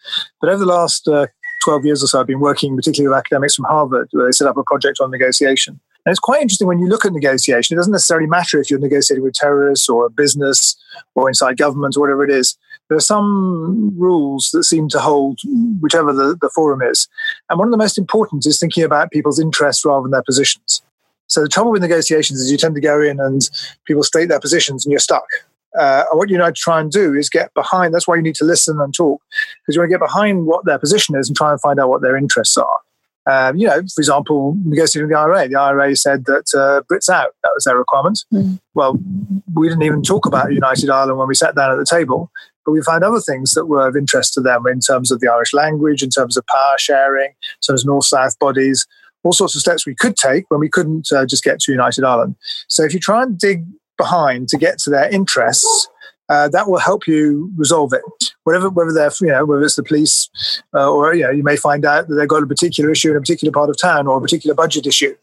But 0.41 0.49
over 0.49 0.61
the 0.61 0.67
last 0.67 1.07
uh, 1.07 1.27
12 1.67 1.85
years 1.85 2.03
or 2.03 2.07
so, 2.07 2.21
I've 2.21 2.29
been 2.29 2.39
working 2.39 2.77
particularly 2.77 3.09
with 3.09 3.19
academics 3.19 3.57
from 3.57 3.65
Harvard, 3.65 4.09
where 4.13 4.27
they 4.27 4.33
set 4.33 4.47
up 4.47 4.57
a 4.57 4.63
project 4.63 5.01
on 5.01 5.11
negotiation. 5.11 5.81
And 6.05 6.13
it's 6.13 6.21
quite 6.21 6.41
interesting 6.41 6.69
when 6.69 6.79
you 6.79 6.87
look 6.87 7.05
at 7.05 7.13
negotiation, 7.13 7.75
it 7.75 7.79
doesn't 7.79 7.93
necessarily 7.93 8.29
matter 8.29 8.61
if 8.61 8.71
you're 8.71 8.79
negotiating 8.79 9.25
with 9.25 9.35
terrorists 9.35 9.89
or 9.89 10.07
a 10.07 10.11
business 10.11 10.77
or 11.17 11.29
inside 11.29 11.57
government 11.57 11.97
or 11.97 12.01
whatever 12.01 12.23
it 12.23 12.31
is. 12.31 12.57
There 12.89 12.97
are 12.97 13.01
some 13.01 13.93
rules 13.99 14.51
that 14.53 14.63
seem 14.63 14.89
to 14.91 15.01
hold 15.01 15.41
whichever 15.81 16.13
the, 16.13 16.39
the 16.41 16.51
forum 16.55 16.83
is. 16.83 17.09
And 17.51 17.59
one 17.59 17.67
of 17.67 17.73
the 17.73 17.79
most 17.79 17.99
important 17.99 18.47
is 18.47 18.61
thinking 18.61 18.85
about 18.85 19.11
people's 19.11 19.41
interests 19.41 19.85
rather 19.85 20.03
than 20.03 20.13
their 20.13 20.23
positions. 20.23 20.83
So 21.27 21.43
the 21.43 21.49
trouble 21.49 21.73
with 21.73 21.83
negotiations 21.83 22.41
is 22.41 22.53
you 22.53 22.59
tend 22.59 22.77
to 22.77 22.81
go 22.81 23.03
in 23.03 23.19
and 23.19 23.51
people 23.87 24.05
state 24.05 24.29
their 24.29 24.39
positions 24.39 24.87
and 24.87 24.93
you're 24.93 25.01
stuck. 25.01 25.27
Uh, 25.78 26.04
what 26.12 26.30
you 26.30 26.38
need 26.38 26.45
to 26.45 26.52
try 26.52 26.80
and 26.80 26.90
do 26.90 27.14
is 27.14 27.28
get 27.28 27.52
behind. 27.54 27.92
That's 27.92 28.09
why 28.09 28.16
you 28.16 28.23
need 28.23 28.35
to 28.37 28.45
listen 28.45 28.80
and 28.80 28.95
talk 28.95 29.21
because 29.61 29.75
you 29.75 29.80
want 29.80 29.90
to 29.90 29.95
get 29.95 30.04
behind 30.04 30.47
what 30.47 30.64
their 30.64 30.78
position 30.78 31.16
is 31.16 31.28
and 31.28 31.37
try 31.37 31.50
and 31.52 31.61
find 31.61 31.78
out 31.78 31.88
what 31.88 32.02
their 32.02 32.16
interests 32.16 32.56
are. 32.56 32.78
Um, 33.28 33.56
you 33.56 33.66
know, 33.66 33.80
for 33.92 34.00
example, 34.00 34.56
negotiating 34.64 35.09
the 35.09 35.18
IRA, 35.18 35.49
the 35.49 35.56
IRA 35.56 35.97
said 35.97 36.26
that 36.26 36.54
uh, 36.54 36.83
Brits 36.88 37.09
out. 37.09 37.35
That 37.42 37.50
was 37.54 37.64
their 37.64 37.76
requirement. 37.76 38.25
Mm. 38.33 38.61
Well, 38.75 38.99
we 39.52 39.68
didn't 39.68 39.83
even 39.83 40.02
talk 40.02 40.26
about 40.26 40.52
United 40.52 40.88
Ireland 40.88 41.18
when 41.18 41.26
we 41.26 41.35
sat 41.35 41.56
down 41.56 41.73
at 41.73 41.76
the 41.76 41.85
table, 41.85 42.30
but 42.64 42.71
we 42.71 42.80
found 42.83 43.02
other 43.02 43.21
things 43.21 43.54
that 43.54 43.66
were 43.66 43.88
of 43.88 43.97
interest 43.97 44.35
to 44.35 44.40
them 44.40 44.66
in 44.68 44.78
terms 44.78 45.11
of 45.11 45.18
the 45.18 45.28
Irish 45.28 45.52
language, 45.52 46.04
in 46.04 46.11
terms 46.11 46.37
of 46.37 46.47
power 46.47 46.76
sharing, 46.78 47.30
in 47.30 47.61
terms 47.66 47.83
of 47.83 47.87
north-south 47.88 48.38
bodies, 48.38 48.87
all 49.25 49.33
sorts 49.33 49.56
of 49.56 49.61
steps 49.61 49.85
we 49.85 49.95
could 49.97 50.16
take 50.16 50.45
when 50.49 50.61
we 50.61 50.68
couldn't 50.68 51.11
uh, 51.11 51.26
just 51.26 51.42
get 51.42 51.59
to 51.61 51.73
United 51.73 52.04
Ireland. 52.04 52.37
So 52.68 52.85
if 52.85 52.95
you 52.95 53.00
try 53.00 53.25
and 53.25 53.37
dig 53.37 53.64
behind 53.97 54.49
to 54.49 54.59
get 54.59 54.79
to 54.81 54.91
their 54.91 55.09
interests, 55.09 55.88
uh, 56.29 56.49
that 56.49 56.69
will 56.69 56.79
help 56.79 57.07
you 57.07 57.53
resolve 57.57 57.93
it. 57.93 58.03
Whatever, 58.45 58.69
whether 58.69 58.93
they're, 58.93 59.11
you 59.21 59.29
know, 59.29 59.45
whether 59.45 59.62
it's 59.62 59.76
the 59.76 59.83
police, 59.83 60.29
uh, 60.75 60.91
or 60.91 61.15
you 61.15 61.23
know, 61.23 61.31
you 61.31 61.43
may 61.43 61.57
find 61.57 61.85
out 61.85 62.09
that 62.09 62.15
they've 62.15 62.29
got 62.29 62.43
a 62.43 62.47
particular 62.47 62.91
issue 62.91 63.11
in 63.11 63.17
a 63.17 63.21
particular 63.21 63.53
part 63.53 63.71
of 63.71 63.81
town 63.81 64.07
or 64.07 64.19
a 64.19 64.21
particular 64.21 64.55
budget 64.55 64.87
issue. 64.87 65.15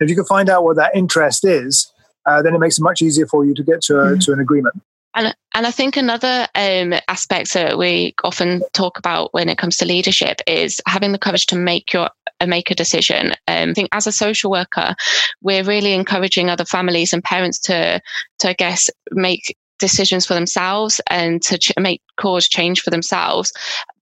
If 0.00 0.08
you 0.08 0.14
can 0.14 0.24
find 0.24 0.48
out 0.48 0.64
what 0.64 0.76
that 0.76 0.94
interest 0.94 1.44
is, 1.44 1.92
uh, 2.26 2.42
then 2.42 2.54
it 2.54 2.58
makes 2.58 2.78
it 2.78 2.82
much 2.82 3.02
easier 3.02 3.26
for 3.26 3.44
you 3.44 3.54
to 3.54 3.62
get 3.64 3.82
to, 3.82 3.98
a, 3.98 4.04
mm-hmm. 4.04 4.18
to 4.20 4.32
an 4.32 4.40
agreement. 4.40 4.80
And, 5.14 5.34
and 5.54 5.66
I 5.66 5.70
think 5.70 5.96
another 5.96 6.46
um, 6.54 6.94
aspect 7.08 7.52
that 7.52 7.76
we 7.76 8.14
often 8.24 8.62
talk 8.72 8.98
about 8.98 9.34
when 9.34 9.48
it 9.48 9.58
comes 9.58 9.76
to 9.78 9.84
leadership 9.84 10.40
is 10.46 10.80
having 10.86 11.12
the 11.12 11.18
courage 11.18 11.46
to 11.46 11.56
make 11.56 11.92
your 11.92 12.08
uh, 12.42 12.46
make 12.46 12.70
a 12.70 12.74
decision. 12.74 13.32
Um, 13.48 13.70
I 13.70 13.72
think 13.72 13.88
as 13.92 14.06
a 14.06 14.12
social 14.12 14.50
worker, 14.50 14.94
we're 15.40 15.64
really 15.64 15.92
encouraging 15.92 16.50
other 16.50 16.64
families 16.64 17.12
and 17.12 17.22
parents 17.22 17.58
to 17.60 18.00
to 18.40 18.48
I 18.48 18.54
guess 18.54 18.90
make 19.12 19.56
decisions 19.82 20.24
for 20.24 20.34
themselves 20.34 21.00
and 21.10 21.42
to 21.42 21.58
ch- 21.58 21.72
make 21.78 22.00
cause 22.16 22.48
change 22.48 22.80
for 22.80 22.90
themselves. 22.90 23.52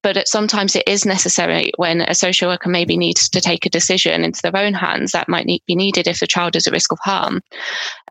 But 0.02 0.28
sometimes 0.28 0.76
it 0.76 0.84
is 0.86 1.04
necessary 1.04 1.72
when 1.76 2.02
a 2.02 2.14
social 2.14 2.48
worker 2.48 2.70
maybe 2.70 2.96
needs 2.96 3.28
to 3.28 3.40
take 3.40 3.66
a 3.66 3.70
decision 3.70 4.24
into 4.24 4.40
their 4.42 4.56
own 4.56 4.72
hands 4.72 5.12
that 5.12 5.28
might 5.28 5.46
need, 5.46 5.62
be 5.66 5.74
needed 5.74 6.06
if 6.06 6.20
the 6.20 6.26
child 6.26 6.56
is 6.56 6.66
at 6.66 6.72
risk 6.72 6.92
of 6.92 6.98
harm. 7.00 7.40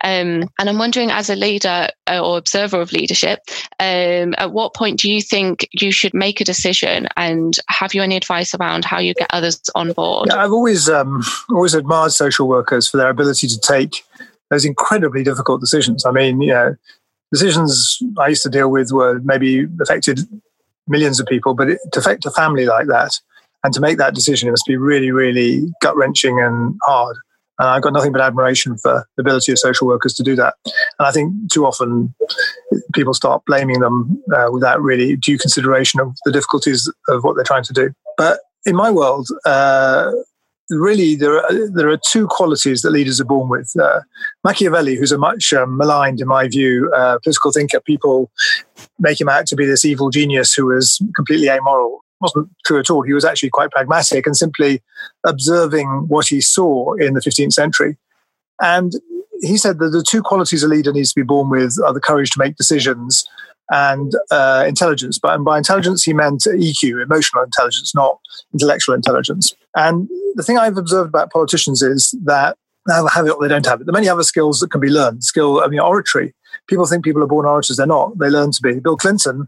Um, 0.03 0.49
and 0.59 0.69
I'm 0.69 0.77
wondering, 0.77 1.09
as 1.09 1.29
a 1.29 1.35
leader 1.35 1.87
uh, 2.07 2.19
or 2.19 2.37
observer 2.37 2.79
of 2.81 2.91
leadership, 2.91 3.39
um, 3.79 4.35
at 4.37 4.51
what 4.51 4.75
point 4.75 4.99
do 4.99 5.11
you 5.11 5.21
think 5.21 5.67
you 5.71 5.91
should 5.91 6.13
make 6.13 6.41
a 6.41 6.45
decision? 6.45 7.07
And 7.17 7.55
have 7.69 7.93
you 7.93 8.03
any 8.03 8.15
advice 8.15 8.53
around 8.53 8.85
how 8.85 8.99
you 8.99 9.13
get 9.13 9.29
others 9.31 9.61
on 9.73 9.93
board? 9.93 10.29
Yeah, 10.29 10.43
I've 10.43 10.53
always 10.53 10.89
um, 10.89 11.23
always 11.49 11.73
admired 11.73 12.11
social 12.11 12.47
workers 12.47 12.87
for 12.87 12.97
their 12.97 13.09
ability 13.09 13.47
to 13.47 13.59
take 13.59 14.03
those 14.49 14.65
incredibly 14.65 15.23
difficult 15.23 15.61
decisions. 15.61 16.05
I 16.05 16.11
mean, 16.11 16.41
you 16.41 16.53
know, 16.53 16.75
decisions 17.31 17.99
I 18.17 18.29
used 18.29 18.43
to 18.43 18.49
deal 18.49 18.69
with 18.69 18.91
were 18.91 19.19
maybe 19.23 19.67
affected 19.81 20.21
millions 20.87 21.19
of 21.19 21.27
people, 21.27 21.53
but 21.53 21.69
it, 21.69 21.79
to 21.93 21.99
affect 21.99 22.25
a 22.25 22.31
family 22.31 22.65
like 22.65 22.87
that 22.87 23.19
and 23.63 23.73
to 23.73 23.81
make 23.81 23.97
that 23.97 24.15
decision, 24.15 24.47
it 24.47 24.51
must 24.51 24.65
be 24.65 24.77
really, 24.77 25.11
really 25.11 25.67
gut 25.81 25.95
wrenching 25.95 26.39
and 26.39 26.77
hard. 26.83 27.17
And 27.59 27.67
I've 27.67 27.81
got 27.81 27.91
nothing 27.91 28.13
but 28.13 28.21
admiration 28.21 28.77
for 28.77 29.05
the 29.17 29.21
ability 29.21 29.51
of 29.51 29.59
social 29.59 29.85
workers 29.85 30.13
to 30.13 30.23
do 30.23 30.35
that. 30.37 30.55
And 30.65 31.07
I 31.07 31.11
think 31.11 31.51
too 31.51 31.65
often 31.65 32.13
people 32.93 33.13
start 33.13 33.43
blaming 33.45 33.81
them 33.81 34.23
uh, 34.33 34.47
without 34.51 34.81
really 34.81 35.17
due 35.17 35.37
consideration 35.37 35.99
of 35.99 36.17
the 36.23 36.31
difficulties 36.31 36.91
of 37.09 37.23
what 37.25 37.35
they're 37.35 37.43
trying 37.43 37.63
to 37.63 37.73
do. 37.73 37.91
But 38.17 38.39
in 38.65 38.77
my 38.77 38.89
world, 38.91 39.27
uh, 39.45 40.11
really 40.69 41.15
there 41.15 41.37
are, 41.37 41.69
there 41.69 41.89
are 41.89 41.97
two 41.97 42.27
qualities 42.27 42.81
that 42.81 42.91
leaders 42.91 43.19
are 43.19 43.25
born 43.25 43.49
with. 43.49 43.71
Uh, 43.79 44.01
Machiavelli, 44.43 44.95
who's 44.95 45.11
a 45.11 45.17
much 45.17 45.53
um, 45.53 45.77
maligned, 45.77 46.21
in 46.21 46.27
my 46.27 46.47
view, 46.47 46.91
uh, 46.95 47.17
political 47.23 47.51
thinker, 47.51 47.79
people 47.79 48.31
make 48.99 49.19
him 49.19 49.29
out 49.29 49.45
to 49.47 49.55
be 49.55 49.65
this 49.65 49.85
evil 49.85 50.09
genius 50.09 50.53
who 50.53 50.67
was 50.67 51.01
completely 51.15 51.49
amoral. 51.49 52.03
It 52.21 52.23
wasn't 52.23 52.49
true 52.65 52.79
at 52.79 52.89
all. 52.89 53.01
He 53.01 53.13
was 53.13 53.25
actually 53.25 53.49
quite 53.49 53.71
pragmatic 53.71 54.25
and 54.25 54.35
simply 54.35 54.81
observing 55.25 56.05
what 56.07 56.27
he 56.27 56.41
saw 56.41 56.93
in 56.95 57.13
the 57.13 57.21
15th 57.21 57.53
century. 57.53 57.97
And 58.61 58.93
he 59.41 59.57
said 59.57 59.79
that 59.79 59.89
the 59.89 60.03
two 60.03 60.21
qualities 60.21 60.63
a 60.63 60.67
leader 60.67 60.91
needs 60.91 61.13
to 61.13 61.19
be 61.19 61.25
born 61.25 61.49
with 61.49 61.77
are 61.85 61.93
the 61.93 62.01
courage 62.01 62.31
to 62.31 62.39
make 62.39 62.57
decisions 62.57 63.25
and 63.69 64.13
uh, 64.31 64.65
intelligence. 64.67 65.19
But 65.19 65.35
and 65.35 65.45
by 65.45 65.57
intelligence, 65.57 66.03
he 66.03 66.13
meant 66.13 66.41
EQ, 66.41 67.03
emotional 67.03 67.43
intelligence, 67.43 67.93
not 67.95 68.19
intellectual 68.53 68.95
intelligence. 68.95 69.53
And 69.75 70.09
the 70.35 70.43
thing 70.43 70.57
I've 70.57 70.77
observed 70.77 71.09
about 71.09 71.31
politicians 71.31 71.81
is 71.81 72.15
that 72.23 72.57
they 72.87 72.93
have 73.13 73.27
it 73.27 73.31
or 73.31 73.41
they 73.41 73.47
don't 73.47 73.65
have 73.65 73.81
it. 73.81 73.85
There 73.85 73.91
are 73.91 73.99
many 73.99 74.09
other 74.09 74.23
skills 74.23 74.59
that 74.59 74.71
can 74.71 74.81
be 74.81 74.89
learned. 74.89 75.23
Skill, 75.23 75.61
I 75.61 75.67
mean, 75.67 75.79
oratory. 75.79 76.33
People 76.67 76.85
think 76.87 77.03
people 77.03 77.23
are 77.23 77.27
born 77.27 77.45
orators. 77.45 77.77
They're 77.77 77.85
not. 77.85 78.17
They 78.17 78.29
learn 78.29 78.51
to 78.51 78.61
be. 78.61 78.79
Bill 78.79 78.97
Clinton, 78.97 79.47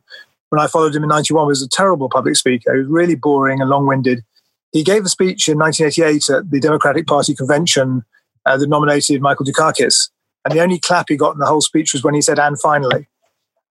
when 0.49 0.61
I 0.61 0.67
followed 0.67 0.95
him 0.95 1.03
in 1.03 1.09
91, 1.09 1.47
was 1.47 1.61
a 1.61 1.69
terrible 1.69 2.09
public 2.09 2.35
speaker. 2.35 2.73
He 2.73 2.79
was 2.79 2.87
really 2.87 3.15
boring 3.15 3.61
and 3.61 3.69
long 3.69 3.87
winded. 3.87 4.23
He 4.71 4.83
gave 4.83 5.05
a 5.05 5.09
speech 5.09 5.47
in 5.47 5.57
1988 5.57 6.29
at 6.29 6.51
the 6.51 6.59
Democratic 6.59 7.07
Party 7.07 7.35
convention 7.35 8.03
uh, 8.45 8.57
that 8.57 8.69
nominated 8.69 9.21
Michael 9.21 9.45
Dukakis. 9.45 10.09
And 10.45 10.53
the 10.53 10.61
only 10.61 10.79
clap 10.79 11.09
he 11.09 11.17
got 11.17 11.33
in 11.33 11.39
the 11.39 11.45
whole 11.45 11.61
speech 11.61 11.93
was 11.93 12.03
when 12.03 12.13
he 12.13 12.21
said, 12.21 12.39
and 12.39 12.59
finally. 12.59 13.07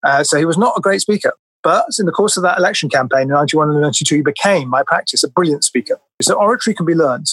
Uh, 0.04 0.24
so 0.24 0.38
he 0.38 0.46
was 0.46 0.58
not 0.58 0.78
a 0.78 0.82
great 0.82 1.02
speaker. 1.02 1.34
But 1.62 1.86
in 2.00 2.06
the 2.06 2.12
course 2.12 2.38
of 2.38 2.44
that 2.44 2.58
election 2.58 2.90
campaign 2.90 3.24
in 3.24 3.30
91 3.30 3.70
and 3.70 3.82
92, 3.82 4.16
he 4.16 4.22
became, 4.22 4.70
my 4.70 4.84
practice, 4.84 5.24
a 5.24 5.30
brilliant 5.30 5.64
speaker. 5.64 6.00
So 6.22 6.36
oratory 6.36 6.74
can 6.74 6.86
be 6.86 6.96
learned. 6.96 7.28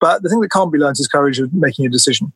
But 0.00 0.22
the 0.22 0.28
thing 0.28 0.40
that 0.40 0.50
can't 0.50 0.72
be 0.72 0.78
learned 0.78 0.96
is 0.98 1.08
courage 1.08 1.38
of 1.38 1.52
making 1.54 1.86
a 1.86 1.90
decision. 1.90 2.32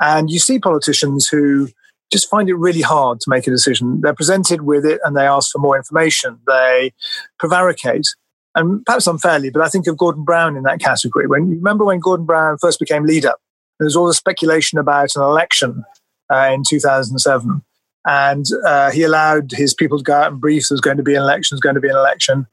And 0.00 0.30
you 0.30 0.38
see 0.38 0.58
politicians 0.58 1.28
who 1.28 1.68
just 2.12 2.28
find 2.28 2.48
it 2.48 2.54
really 2.54 2.82
hard 2.82 3.20
to 3.20 3.30
make 3.30 3.46
a 3.46 3.50
decision. 3.50 4.00
They're 4.00 4.14
presented 4.14 4.62
with 4.62 4.84
it 4.84 5.00
and 5.04 5.16
they 5.16 5.26
ask 5.26 5.50
for 5.50 5.58
more 5.58 5.76
information. 5.76 6.38
They 6.46 6.92
prevaricate. 7.38 8.06
And 8.54 8.84
perhaps 8.86 9.06
unfairly, 9.06 9.50
but 9.50 9.60
I 9.60 9.68
think 9.68 9.86
of 9.86 9.98
Gordon 9.98 10.24
Brown 10.24 10.56
in 10.56 10.62
that 10.62 10.80
category. 10.80 11.26
When 11.26 11.50
you 11.50 11.56
remember 11.56 11.84
when 11.84 12.00
Gordon 12.00 12.24
Brown 12.24 12.56
first 12.58 12.80
became 12.80 13.04
leader, 13.04 13.34
there 13.78 13.84
was 13.84 13.96
all 13.96 14.06
the 14.06 14.14
speculation 14.14 14.78
about 14.78 15.14
an 15.14 15.22
election 15.22 15.84
uh, 16.32 16.50
in 16.54 16.62
2007 16.66 17.62
and 18.06 18.46
uh, 18.64 18.90
he 18.92 19.02
allowed 19.02 19.50
his 19.52 19.74
people 19.74 19.98
to 19.98 20.04
go 20.04 20.14
out 20.14 20.30
and 20.30 20.40
brief 20.40 20.68
there's 20.68 20.80
going 20.80 20.96
to 20.96 21.02
be 21.02 21.14
an 21.14 21.22
election, 21.22 21.54
there's 21.54 21.60
going 21.60 21.74
to 21.74 21.80
be 21.80 21.88
an 21.88 21.96
election. 21.96 22.46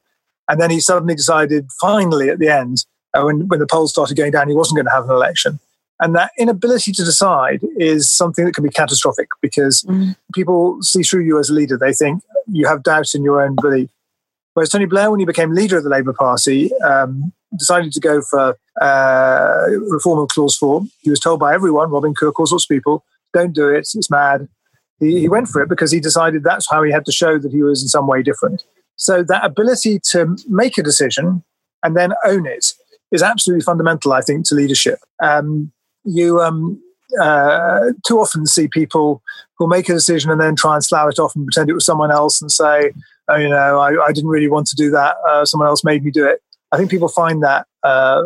And 0.50 0.60
then 0.60 0.72
he 0.72 0.80
suddenly 0.80 1.16
decided, 1.16 1.70
finally, 1.80 2.30
at 2.30 2.40
the 2.40 2.50
end, 2.50 2.86
uh, 3.14 3.22
when, 3.24 3.48
when 3.48 3.60
the 3.60 3.68
polls 3.68 3.92
started 3.92 4.18
going 4.18 4.32
down, 4.32 4.50
he 4.50 4.56
wasn't 4.56 4.78
going 4.78 4.88
to 4.88 4.92
have 4.92 5.06
an 5.06 5.12
election. 5.12 5.60
And 6.00 6.16
that 6.16 6.32
inability 6.38 6.92
to 6.92 7.04
decide 7.06 7.62
is 7.78 8.12
something 8.12 8.44
that 8.44 8.54
can 8.54 8.64
be 8.64 8.70
catastrophic 8.70 9.30
because 9.42 9.84
mm. 9.84 10.16
people 10.34 10.82
see 10.82 11.04
through 11.04 11.24
you 11.24 11.40
as 11.40 11.50
a 11.50 11.54
leader. 11.54 11.78
They 11.78 11.94
think 11.94 12.24
you 12.48 12.68
have 12.68 12.84
doubts 12.84 13.16
in 13.16 13.24
your 13.24 13.42
own 13.42 13.56
belief. 13.56 13.90
Whereas 14.54 14.70
Tony 14.70 14.86
Blair, 14.86 15.12
when 15.12 15.20
he 15.20 15.26
became 15.26 15.54
leader 15.54 15.78
of 15.78 15.84
the 15.84 15.90
Labour 15.90 16.14
Party, 16.14 16.72
um, 16.82 17.32
decided 17.58 17.94
to 17.94 18.00
go 18.00 18.22
for 18.22 18.58
uh, 18.82 19.66
reform 19.90 20.20
of 20.20 20.30
Clause 20.30 20.58
4. 20.58 20.84
He 21.02 21.10
was 21.10 21.20
told 21.20 21.40
by 21.40 21.54
everyone, 21.54 21.90
Robin 21.90 22.14
Cook, 22.14 22.40
all 22.40 22.48
sorts 22.48 22.66
of 22.66 22.70
people, 22.70 23.06
don't 23.34 23.54
do 23.54 23.70
it, 23.70 23.88
it's 23.94 24.10
mad. 24.10 24.48
He, 25.00 25.22
he 25.22 25.30
went 25.30 25.48
for 25.48 25.62
it 25.62 25.70
because 25.70 25.92
he 25.92 26.00
decided 26.00 26.44
that's 26.44 26.70
how 26.70 26.84
he 26.84 26.92
had 26.92 27.06
to 27.06 27.12
show 27.12 27.38
that 27.40 27.52
he 27.52 27.62
was 27.64 27.82
in 27.82 27.88
some 27.88 28.08
way 28.08 28.24
different. 28.24 28.64
So 28.96 29.24
that 29.24 29.46
ability 29.46 30.00
to 30.12 30.38
make 30.48 30.78
a 30.78 30.84
decision 30.84 31.44
and 31.84 31.98
then 31.98 32.14
own 32.26 32.46
it 32.46 32.74
is 33.12 33.22
absolutely 33.22 33.64
fundamental, 33.64 34.14
I 34.14 34.22
think, 34.22 34.46
to 34.48 34.56
leadership. 34.56 35.00
Um, 35.22 35.72
you 36.04 36.42
um, 36.42 36.82
uh, 37.22 37.92
too 38.08 38.20
often 38.20 38.46
see 38.46 38.68
people 38.68 39.22
who 39.58 39.68
make 39.68 39.90
a 39.90 39.94
decision 39.94 40.32
and 40.32 40.42
then 40.42 40.56
try 40.56 40.76
and 40.76 40.84
slough 40.84 41.12
it 41.12 41.20
off 41.20 41.36
and 41.36 41.46
pretend 41.46 41.70
it 41.70 41.74
was 41.74 41.86
someone 41.86 42.12
else 42.12 42.42
and 42.42 42.52
say, 42.52 42.92
oh, 43.28 43.36
you 43.36 43.50
know, 43.50 43.80
I, 43.80 44.06
I 44.06 44.12
didn't 44.12 44.30
really 44.30 44.50
want 44.50 44.68
to 44.68 44.76
do 44.76 44.90
that. 44.92 45.16
Uh, 45.28 45.46
someone 45.46 45.68
else 45.68 45.84
made 45.84 46.04
me 46.04 46.12
do 46.12 46.26
it. 46.26 46.42
I 46.72 46.78
think 46.78 46.90
people 46.90 47.08
find 47.08 47.44
that 47.44 47.68
uh, 47.84 48.24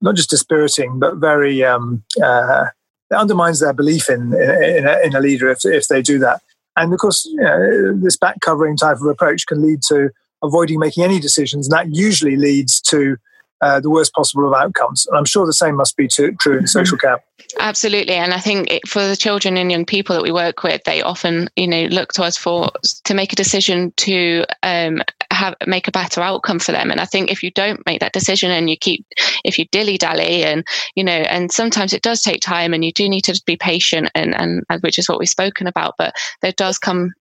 not 0.00 0.14
just 0.14 0.30
dispiriting, 0.30 0.98
but 0.98 1.16
very 1.16 1.64
um, 1.64 2.04
uh, 2.22 2.66
it 3.10 3.14
undermines 3.14 3.60
their 3.60 3.72
belief 3.72 4.08
in 4.08 4.32
in 4.34 4.86
a, 4.86 5.06
in 5.06 5.14
a, 5.14 5.20
leader 5.20 5.50
if 5.50 5.64
if 5.64 5.88
they 5.88 6.02
do 6.02 6.18
that. 6.18 6.42
And 6.76 6.92
of 6.92 6.98
course, 6.98 7.26
you 7.26 7.40
know, 7.40 7.94
this 7.94 8.16
back 8.16 8.40
covering 8.40 8.76
type 8.76 8.96
of 8.96 9.06
approach 9.06 9.46
can 9.46 9.62
lead 9.62 9.82
to 9.88 10.10
avoiding 10.42 10.78
making 10.78 11.02
any 11.02 11.18
decisions. 11.18 11.66
And 11.66 11.76
that 11.76 11.94
usually 11.94 12.36
leads 12.36 12.80
to 12.82 13.16
uh, 13.60 13.80
the 13.80 13.90
worst 13.90 14.12
possible 14.12 14.46
of 14.46 14.54
outcomes. 14.54 15.06
And 15.06 15.16
I'm 15.16 15.24
sure 15.24 15.46
the 15.46 15.52
same 15.52 15.76
must 15.76 15.96
be 15.96 16.08
to, 16.08 16.32
true 16.32 16.54
in 16.54 16.58
mm-hmm. 16.58 16.66
social 16.66 16.98
care. 16.98 17.22
Absolutely, 17.60 18.14
and 18.14 18.34
I 18.34 18.40
think 18.40 18.70
it, 18.70 18.86
for 18.86 19.06
the 19.06 19.16
children 19.16 19.56
and 19.56 19.70
young 19.70 19.86
people 19.86 20.14
that 20.14 20.22
we 20.22 20.30
work 20.30 20.62
with, 20.62 20.84
they 20.84 21.02
often, 21.02 21.48
you 21.56 21.66
know, 21.66 21.84
look 21.84 22.12
to 22.14 22.22
us 22.22 22.36
for 22.36 22.70
to 23.04 23.14
make 23.14 23.32
a 23.32 23.36
decision 23.36 23.92
to 23.96 24.44
um, 24.62 25.02
have 25.30 25.54
make 25.66 25.88
a 25.88 25.92
better 25.92 26.20
outcome 26.20 26.58
for 26.58 26.72
them. 26.72 26.90
And 26.90 27.00
I 27.00 27.04
think 27.04 27.30
if 27.30 27.42
you 27.42 27.50
don't 27.50 27.84
make 27.86 28.00
that 28.00 28.12
decision 28.12 28.50
and 28.50 28.68
you 28.68 28.76
keep, 28.76 29.06
if 29.44 29.58
you 29.58 29.64
dilly 29.72 29.96
dally, 29.96 30.44
and 30.44 30.66
you 30.94 31.04
know, 31.04 31.12
and 31.12 31.50
sometimes 31.50 31.92
it 31.92 32.02
does 32.02 32.20
take 32.20 32.40
time, 32.40 32.74
and 32.74 32.84
you 32.84 32.92
do 32.92 33.08
need 33.08 33.22
to 33.22 33.40
be 33.46 33.56
patient, 33.56 34.10
and 34.14 34.34
and, 34.34 34.64
and 34.68 34.82
which 34.82 34.98
is 34.98 35.08
what 35.08 35.18
we've 35.18 35.28
spoken 35.28 35.66
about. 35.66 35.94
But 35.96 36.14
there 36.42 36.52
does 36.52 36.76
come 36.76 37.12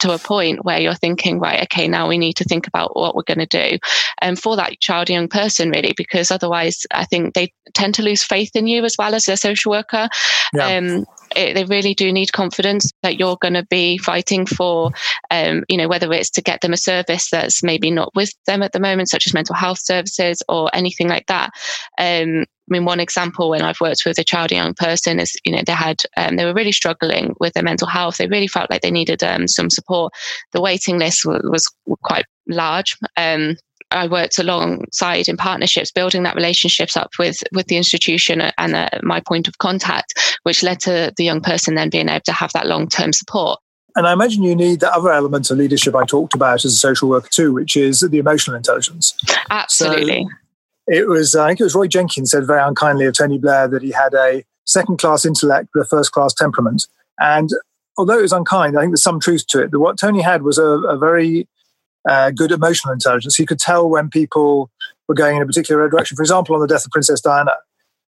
to 0.00 0.12
a 0.12 0.18
point 0.18 0.64
where 0.64 0.80
you're 0.80 0.94
thinking, 0.94 1.38
right, 1.38 1.62
okay, 1.64 1.88
now 1.88 2.08
we 2.08 2.18
need 2.18 2.34
to 2.34 2.44
think 2.44 2.66
about 2.66 2.96
what 2.96 3.14
we're 3.14 3.22
going 3.22 3.46
to 3.46 3.46
do 3.46 3.78
um, 4.22 4.36
for 4.36 4.56
that 4.56 4.80
child, 4.80 5.08
young 5.08 5.28
person, 5.28 5.70
really, 5.70 5.92
because 5.96 6.30
otherwise 6.30 6.86
I 6.92 7.04
think 7.04 7.34
they 7.34 7.52
tend 7.74 7.94
to 7.94 8.02
lose 8.02 8.22
faith 8.22 8.54
in 8.54 8.66
you 8.66 8.84
as 8.84 8.96
well 8.98 9.14
as 9.14 9.28
a 9.28 9.36
social 9.36 9.70
worker. 9.70 10.08
Yeah. 10.52 10.76
Um, 10.76 11.06
it, 11.34 11.54
they 11.54 11.64
really 11.64 11.94
do 11.94 12.12
need 12.12 12.32
confidence 12.32 12.90
that 13.02 13.18
you're 13.18 13.36
going 13.40 13.54
to 13.54 13.66
be 13.68 13.98
fighting 13.98 14.46
for, 14.46 14.90
um, 15.30 15.64
you 15.68 15.76
know, 15.76 15.88
whether 15.88 16.12
it's 16.12 16.30
to 16.30 16.42
get 16.42 16.60
them 16.60 16.72
a 16.72 16.76
service 16.76 17.30
that's 17.30 17.62
maybe 17.62 17.90
not 17.90 18.14
with 18.14 18.32
them 18.46 18.62
at 18.62 18.72
the 18.72 18.80
moment, 18.80 19.08
such 19.08 19.26
as 19.26 19.34
mental 19.34 19.54
health 19.54 19.78
services 19.78 20.42
or 20.48 20.70
anything 20.72 21.08
like 21.08 21.26
that. 21.26 21.50
Um, 21.98 22.44
I 22.68 22.72
mean, 22.72 22.84
one 22.84 23.00
example 23.00 23.50
when 23.50 23.62
I've 23.62 23.80
worked 23.80 24.04
with 24.04 24.18
a 24.18 24.24
child, 24.24 24.50
a 24.50 24.56
young 24.56 24.74
person 24.74 25.20
is, 25.20 25.36
you 25.44 25.52
know, 25.52 25.62
they 25.64 25.72
had, 25.72 26.02
um, 26.16 26.36
they 26.36 26.44
were 26.44 26.54
really 26.54 26.72
struggling 26.72 27.34
with 27.38 27.52
their 27.52 27.62
mental 27.62 27.86
health. 27.86 28.16
They 28.16 28.26
really 28.26 28.48
felt 28.48 28.70
like 28.70 28.82
they 28.82 28.90
needed 28.90 29.22
um, 29.22 29.46
some 29.46 29.70
support. 29.70 30.12
The 30.52 30.60
waiting 30.60 30.98
list 30.98 31.22
w- 31.24 31.48
was 31.48 31.72
quite 32.02 32.24
large. 32.48 32.96
Um, 33.16 33.56
I 33.92 34.08
worked 34.08 34.38
alongside 34.38 35.28
in 35.28 35.36
partnerships, 35.36 35.92
building 35.92 36.24
that 36.24 36.34
relationships 36.34 36.96
up 36.96 37.10
with 37.20 37.38
with 37.52 37.68
the 37.68 37.76
institution 37.76 38.42
and 38.58 38.74
uh, 38.74 38.88
my 39.02 39.20
point 39.20 39.46
of 39.46 39.58
contact, 39.58 40.14
which 40.42 40.64
led 40.64 40.80
to 40.80 41.12
the 41.16 41.24
young 41.24 41.40
person 41.40 41.76
then 41.76 41.90
being 41.90 42.08
able 42.08 42.20
to 42.24 42.32
have 42.32 42.52
that 42.52 42.66
long 42.66 42.88
term 42.88 43.12
support. 43.12 43.60
And 43.94 44.06
I 44.06 44.12
imagine 44.12 44.42
you 44.42 44.54
need 44.54 44.80
the 44.80 44.92
other 44.92 45.10
element 45.10 45.50
of 45.50 45.56
leadership 45.56 45.94
I 45.94 46.04
talked 46.04 46.34
about 46.34 46.56
as 46.56 46.66
a 46.66 46.70
social 46.70 47.08
worker 47.08 47.30
too, 47.30 47.52
which 47.52 47.76
is 47.76 48.00
the 48.00 48.18
emotional 48.18 48.56
intelligence. 48.56 49.16
Absolutely. 49.50 50.24
So 50.24 50.45
it 50.86 51.08
was, 51.08 51.34
I 51.34 51.48
think 51.48 51.60
it 51.60 51.64
was 51.64 51.74
Roy 51.74 51.88
Jenkins 51.88 52.30
said 52.30 52.46
very 52.46 52.62
unkindly 52.62 53.06
of 53.06 53.16
Tony 53.16 53.38
Blair 53.38 53.68
that 53.68 53.82
he 53.82 53.90
had 53.90 54.14
a 54.14 54.44
second 54.64 54.98
class 54.98 55.24
intellect 55.24 55.68
but 55.72 55.80
a 55.80 55.84
first 55.84 56.12
class 56.12 56.32
temperament. 56.34 56.86
And 57.18 57.50
although 57.96 58.18
it 58.18 58.22
was 58.22 58.32
unkind, 58.32 58.76
I 58.76 58.82
think 58.82 58.92
there's 58.92 59.02
some 59.02 59.20
truth 59.20 59.46
to 59.48 59.62
it. 59.62 59.70
That 59.70 59.80
what 59.80 59.98
Tony 59.98 60.20
had 60.20 60.42
was 60.42 60.58
a, 60.58 60.64
a 60.64 60.98
very 60.98 61.48
uh, 62.08 62.30
good 62.30 62.52
emotional 62.52 62.92
intelligence. 62.92 63.36
He 63.36 63.46
could 63.46 63.58
tell 63.58 63.88
when 63.88 64.10
people 64.10 64.70
were 65.08 65.14
going 65.14 65.36
in 65.36 65.42
a 65.42 65.46
particular 65.46 65.88
direction. 65.88 66.16
For 66.16 66.22
example, 66.22 66.54
on 66.54 66.60
the 66.60 66.68
death 66.68 66.84
of 66.84 66.92
Princess 66.92 67.20
Diana, 67.20 67.52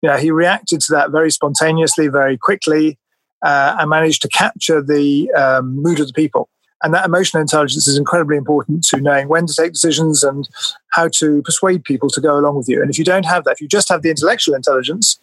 you 0.02 0.10
know, 0.10 0.18
he 0.18 0.32
reacted 0.32 0.82
to 0.82 0.94
that 0.94 1.12
very 1.12 1.32
spontaneously, 1.32 2.08
very 2.08 2.38
quickly, 2.38 2.98
uh, 3.42 3.78
and 3.80 3.90
managed 3.90 4.22
to 4.24 4.28
capture 4.30 4.82
the 4.82 5.32
um, 5.32 5.82
mood 5.82 6.00
of 6.00 6.08
the 6.08 6.14
people. 6.14 6.50
And 6.84 6.94
that 6.94 7.06
emotional 7.06 7.42
intelligence 7.42 7.88
is 7.88 7.98
incredibly 7.98 8.38
important 8.38 8.84
to 8.86 9.00
knowing 9.00 9.28
when 9.28 9.46
to 9.46 9.54
take 9.54 9.74
decisions 9.74 10.24
and 10.24 10.48
how 10.90 11.10
to 11.20 11.42
persuade 11.44 11.84
people 11.84 12.10
to 12.10 12.22
go 12.22 12.38
along 12.38 12.56
with 12.56 12.68
you. 12.68 12.82
And 12.82 12.90
if 12.90 12.98
you 12.98 13.06
don't 13.06 13.26
have 13.26 13.44
that, 13.44 13.52
if 13.52 13.62
you 13.62 13.68
just 13.68 13.90
have 13.90 14.02
the 14.02 14.10
intellectual 14.10 14.56
intelligence, 14.56 15.20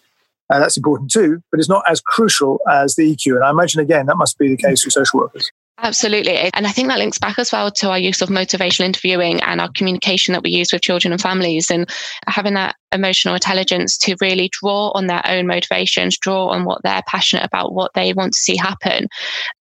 uh, 0.49 0.59
that's 0.59 0.77
important 0.77 1.11
too, 1.11 1.41
but 1.51 1.59
it's 1.59 1.69
not 1.69 1.83
as 1.87 2.01
crucial 2.01 2.59
as 2.69 2.95
the 2.95 3.15
EQ. 3.15 3.35
And 3.35 3.43
I 3.43 3.49
imagine, 3.51 3.81
again, 3.81 4.07
that 4.07 4.17
must 4.17 4.37
be 4.37 4.49
the 4.49 4.57
case 4.57 4.83
for 4.83 4.89
social 4.89 5.19
workers. 5.19 5.51
Absolutely. 5.81 6.35
And 6.53 6.67
I 6.67 6.71
think 6.71 6.89
that 6.89 6.99
links 6.99 7.17
back 7.17 7.39
as 7.39 7.53
well 7.53 7.71
to 7.71 7.89
our 7.89 7.97
use 7.97 8.21
of 8.21 8.27
motivational 8.27 8.85
interviewing 8.85 9.41
and 9.41 9.61
our 9.61 9.69
communication 9.73 10.33
that 10.33 10.43
we 10.43 10.49
use 10.49 10.73
with 10.73 10.81
children 10.81 11.13
and 11.13 11.21
families 11.21 11.71
and 11.71 11.89
having 12.27 12.55
that 12.55 12.75
emotional 12.91 13.35
intelligence 13.35 13.97
to 13.99 14.17
really 14.19 14.49
draw 14.51 14.91
on 14.93 15.07
their 15.07 15.21
own 15.25 15.47
motivations, 15.47 16.17
draw 16.17 16.47
on 16.47 16.65
what 16.65 16.81
they're 16.83 17.03
passionate 17.07 17.45
about, 17.45 17.73
what 17.73 17.91
they 17.93 18.11
want 18.11 18.33
to 18.33 18.39
see 18.39 18.57
happen. 18.57 19.07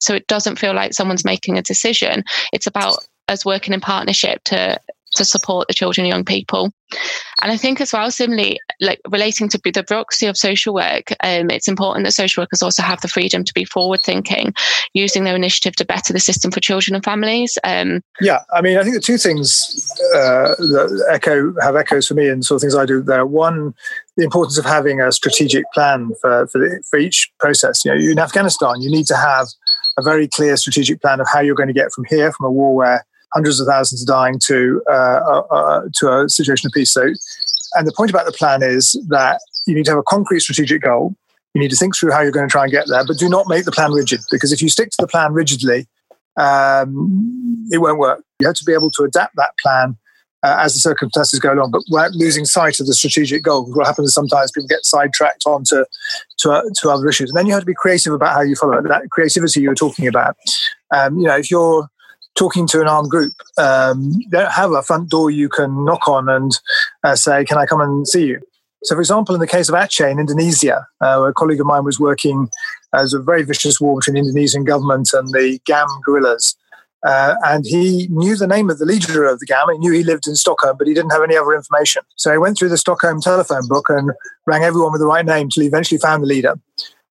So 0.00 0.14
it 0.14 0.26
doesn't 0.26 0.58
feel 0.58 0.74
like 0.74 0.94
someone's 0.94 1.24
making 1.24 1.58
a 1.58 1.62
decision. 1.62 2.24
It's 2.52 2.66
about 2.66 3.06
us 3.28 3.44
working 3.44 3.74
in 3.74 3.80
partnership 3.80 4.42
to 4.44 4.78
to 5.12 5.24
support 5.24 5.68
the 5.68 5.74
children 5.74 6.04
and 6.04 6.12
young 6.12 6.24
people. 6.24 6.72
And 7.42 7.50
I 7.50 7.56
think 7.56 7.80
as 7.80 7.92
well, 7.92 8.10
similarly, 8.10 8.58
like 8.80 9.00
relating 9.10 9.48
to 9.48 9.58
the 9.58 9.82
bureaucracy 9.82 10.26
of 10.26 10.36
social 10.36 10.74
work, 10.74 11.10
um, 11.22 11.50
it's 11.50 11.68
important 11.68 12.04
that 12.04 12.12
social 12.12 12.42
workers 12.42 12.62
also 12.62 12.82
have 12.82 13.00
the 13.00 13.08
freedom 13.08 13.44
to 13.44 13.54
be 13.54 13.64
forward 13.64 14.00
thinking, 14.02 14.52
using 14.94 15.24
their 15.24 15.36
initiative 15.36 15.74
to 15.76 15.84
better 15.84 16.12
the 16.12 16.20
system 16.20 16.50
for 16.50 16.60
children 16.60 16.94
and 16.94 17.04
families. 17.04 17.58
Um, 17.64 18.02
yeah, 18.20 18.40
I 18.52 18.62
mean, 18.62 18.78
I 18.78 18.82
think 18.82 18.94
the 18.94 19.00
two 19.00 19.18
things 19.18 19.90
uh, 20.14 20.54
that 20.58 21.06
echo 21.10 21.54
have 21.60 21.76
echoes 21.76 22.08
for 22.08 22.14
me 22.14 22.28
and 22.28 22.44
sort 22.44 22.56
of 22.56 22.62
things 22.62 22.76
I 22.76 22.86
do 22.86 23.02
there. 23.02 23.26
One, 23.26 23.74
the 24.16 24.24
importance 24.24 24.58
of 24.58 24.64
having 24.64 25.00
a 25.00 25.12
strategic 25.12 25.64
plan 25.72 26.12
for 26.20 26.46
for, 26.48 26.58
the, 26.58 26.82
for 26.88 26.98
each 26.98 27.30
process. 27.38 27.84
You 27.84 27.94
know, 27.94 28.12
in 28.12 28.18
Afghanistan, 28.18 28.80
you 28.80 28.90
need 28.90 29.06
to 29.06 29.16
have 29.16 29.48
a 29.98 30.02
very 30.02 30.28
clear 30.28 30.56
strategic 30.56 31.00
plan 31.00 31.20
of 31.20 31.26
how 31.32 31.40
you're 31.40 31.54
going 31.54 31.68
to 31.68 31.72
get 31.72 31.92
from 31.92 32.04
here, 32.08 32.32
from 32.32 32.46
a 32.46 32.50
war 32.50 32.74
where 32.74 33.04
hundreds 33.32 33.60
of 33.60 33.66
thousands 33.66 34.02
are 34.02 34.06
dying 34.06 34.38
to 34.46 34.82
uh, 34.90 34.92
uh, 34.92 35.42
uh, 35.50 35.82
to 35.94 36.12
a 36.12 36.28
situation 36.28 36.66
of 36.66 36.72
peace. 36.72 36.92
So, 36.92 37.06
and 37.74 37.86
the 37.86 37.92
point 37.96 38.10
about 38.10 38.26
the 38.26 38.32
plan 38.32 38.62
is 38.62 38.92
that 39.08 39.40
you 39.66 39.74
need 39.74 39.84
to 39.86 39.92
have 39.92 39.98
a 39.98 40.04
concrete 40.04 40.40
strategic 40.40 40.82
goal. 40.82 41.14
You 41.54 41.60
need 41.60 41.70
to 41.70 41.76
think 41.76 41.96
through 41.96 42.12
how 42.12 42.20
you're 42.20 42.32
going 42.32 42.48
to 42.48 42.52
try 42.52 42.64
and 42.64 42.72
get 42.72 42.86
there, 42.88 43.04
but 43.06 43.16
do 43.16 43.28
not 43.28 43.48
make 43.48 43.64
the 43.64 43.72
plan 43.72 43.92
rigid 43.92 44.20
because 44.30 44.52
if 44.52 44.60
you 44.60 44.68
stick 44.68 44.90
to 44.90 44.96
the 45.00 45.08
plan 45.08 45.32
rigidly, 45.32 45.86
um, 46.36 47.66
it 47.70 47.78
won't 47.78 47.98
work. 47.98 48.22
You 48.40 48.46
have 48.46 48.56
to 48.56 48.64
be 48.64 48.74
able 48.74 48.90
to 48.92 49.04
adapt 49.04 49.36
that 49.36 49.52
plan 49.62 49.96
uh, 50.46 50.58
as 50.60 50.74
the 50.74 50.80
circumstances 50.80 51.40
go 51.40 51.52
along, 51.52 51.72
but 51.72 51.82
without 51.90 52.12
losing 52.12 52.44
sight 52.44 52.78
of 52.78 52.86
the 52.86 52.94
strategic 52.94 53.42
goal. 53.42 53.66
What 53.72 53.86
happens 53.86 54.08
is 54.08 54.14
sometimes 54.14 54.52
people 54.52 54.68
get 54.68 54.84
sidetracked 54.84 55.44
onto 55.44 55.84
to, 56.38 56.50
uh, 56.52 56.62
to 56.80 56.90
other 56.90 57.08
issues, 57.08 57.30
and 57.30 57.36
then 57.36 57.46
you 57.46 57.52
have 57.52 57.62
to 57.62 57.66
be 57.66 57.74
creative 57.74 58.12
about 58.12 58.34
how 58.34 58.42
you 58.42 58.54
follow 58.54 58.78
it. 58.78 58.88
That 58.88 59.10
creativity 59.10 59.60
you 59.60 59.70
were 59.70 59.74
talking 59.74 60.06
about. 60.06 60.36
Um, 60.94 61.18
you 61.18 61.24
know, 61.24 61.36
if 61.36 61.50
you're 61.50 61.88
talking 62.36 62.66
to 62.68 62.80
an 62.82 62.86
armed 62.86 63.10
group. 63.10 63.32
Um, 63.58 64.12
they 64.30 64.38
don't 64.38 64.52
have 64.52 64.70
a 64.72 64.82
front 64.82 65.08
door 65.08 65.30
you 65.30 65.48
can 65.48 65.86
knock 65.86 66.06
on 66.06 66.28
and 66.28 66.52
uh, 67.02 67.16
say, 67.16 67.44
Can 67.46 67.56
I 67.56 67.64
come 67.64 67.80
and 67.80 68.06
see 68.06 68.26
you? 68.26 68.40
So, 68.84 68.94
for 68.94 69.00
example, 69.00 69.34
in 69.34 69.40
the 69.40 69.46
case 69.46 69.68
of 69.70 69.74
Aceh 69.74 70.08
in 70.08 70.20
Indonesia, 70.20 70.86
uh, 71.00 71.22
a 71.22 71.32
colleague 71.32 71.60
of 71.60 71.66
mine 71.66 71.84
was 71.84 71.98
working 71.98 72.48
as 72.92 73.14
a 73.14 73.18
very 73.18 73.42
vicious 73.42 73.80
war 73.80 73.98
between 73.98 74.14
the 74.14 74.20
Indonesian 74.20 74.64
government 74.64 75.12
and 75.12 75.28
the 75.30 75.58
GAM 75.64 75.88
guerrillas. 76.04 76.56
Uh, 77.06 77.36
and 77.44 77.64
he 77.64 78.08
knew 78.10 78.36
the 78.36 78.48
name 78.48 78.68
of 78.68 78.78
the 78.78 78.84
leader 78.84 79.24
of 79.24 79.38
the 79.38 79.46
GAM. 79.46 79.68
He 79.72 79.78
knew 79.78 79.92
he 79.92 80.02
lived 80.02 80.26
in 80.26 80.34
Stockholm, 80.34 80.76
but 80.76 80.88
he 80.88 80.94
didn't 80.94 81.12
have 81.12 81.22
any 81.22 81.36
other 81.36 81.52
information. 81.52 82.02
So 82.16 82.32
he 82.32 82.38
went 82.38 82.58
through 82.58 82.70
the 82.70 82.76
Stockholm 82.76 83.20
telephone 83.20 83.68
book 83.68 83.88
and 83.88 84.10
rang 84.46 84.64
everyone 84.64 84.90
with 84.90 85.00
the 85.00 85.06
right 85.06 85.24
name 85.24 85.48
till 85.48 85.62
he 85.62 85.68
eventually 85.68 85.98
found 85.98 86.24
the 86.24 86.26
leader. 86.26 86.56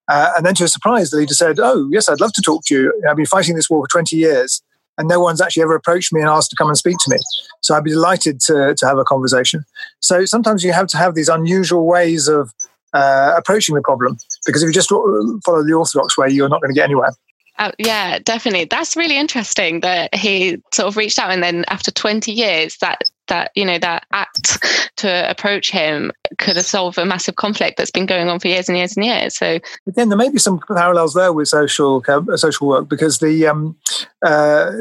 Uh, 0.10 0.32
and 0.36 0.46
then, 0.46 0.54
to 0.56 0.64
his 0.64 0.74
surprise, 0.74 1.10
the 1.10 1.18
leader 1.18 1.34
said, 1.34 1.60
Oh, 1.60 1.88
yes, 1.92 2.10
I'd 2.10 2.20
love 2.20 2.34
to 2.34 2.42
talk 2.42 2.64
to 2.66 2.76
you. 2.76 3.04
I've 3.10 3.16
been 3.16 3.26
fighting 3.26 3.56
this 3.56 3.70
war 3.70 3.84
for 3.84 3.88
20 3.88 4.18
years 4.18 4.62
and 4.98 5.08
no 5.08 5.20
one's 5.20 5.42
actually 5.42 5.64
ever 5.64 5.76
approached 5.76 6.14
me 6.14 6.22
and 6.22 6.30
asked 6.30 6.50
to 6.52 6.56
come 6.56 6.68
and 6.68 6.78
speak 6.78 6.98
to 7.00 7.12
me. 7.12 7.18
So 7.62 7.76
I'd 7.76 7.84
be 7.84 7.92
delighted 7.92 8.40
to, 8.42 8.76
to 8.76 8.86
have 8.86 8.98
a 8.98 9.04
conversation. 9.04 9.66
So 10.00 10.26
sometimes 10.26 10.64
you 10.64 10.74
have 10.74 10.88
to 10.88 10.98
have 10.98 11.16
these 11.16 11.30
unusual 11.30 11.86
ways 11.86 12.28
of 12.28 12.52
uh, 12.94 13.34
approaching 13.36 13.76
the 13.76 13.82
problem 13.82 14.18
because 14.46 14.64
if 14.64 14.68
you 14.68 14.74
just 14.74 14.90
follow 14.90 15.64
the 15.64 15.74
orthodox 15.74 16.18
way, 16.18 16.30
you're 16.30 16.50
not 16.50 16.62
going 16.62 16.74
to 16.74 16.78
get 16.78 16.86
anywhere. 16.86 17.12
Uh, 17.58 17.72
yeah, 17.78 18.20
definitely. 18.20 18.66
That's 18.66 18.98
really 18.98 19.18
interesting 19.18 19.80
that 19.80 20.14
he 20.14 20.62
sort 20.74 20.88
of 20.88 20.98
reached 20.98 21.20
out, 21.20 21.32
and 21.32 21.42
then 21.42 21.64
after 21.70 21.92
20 21.92 22.32
years, 22.32 22.78
that 22.78 23.02
that 23.28 23.52
you 23.56 23.66
know 23.66 23.80
that 23.80 24.06
act 24.12 24.92
to 24.98 25.30
approach 25.30 25.72
him 25.72 26.12
could 26.38 26.56
have 26.56 26.66
solved 26.66 26.98
a 26.98 27.06
massive 27.06 27.36
conflict 27.36 27.78
that's 27.78 27.92
been 27.92 28.06
going 28.06 28.30
on 28.30 28.40
for 28.40 28.48
years 28.48 28.70
and 28.70 28.78
years 28.78 28.96
and 28.96 29.06
years. 29.06 29.36
So 29.36 29.60
again, 29.88 30.10
there 30.10 30.18
may 30.18 30.30
be 30.30 30.38
some 30.38 30.60
parallels 30.68 31.14
there 31.14 31.34
with 31.34 31.48
social 31.48 32.04
uh, 32.08 32.38
social 32.38 32.68
work 32.68 32.90
because 32.90 33.20
the 33.20 33.48
um, 33.48 33.76
uh, 34.22 34.72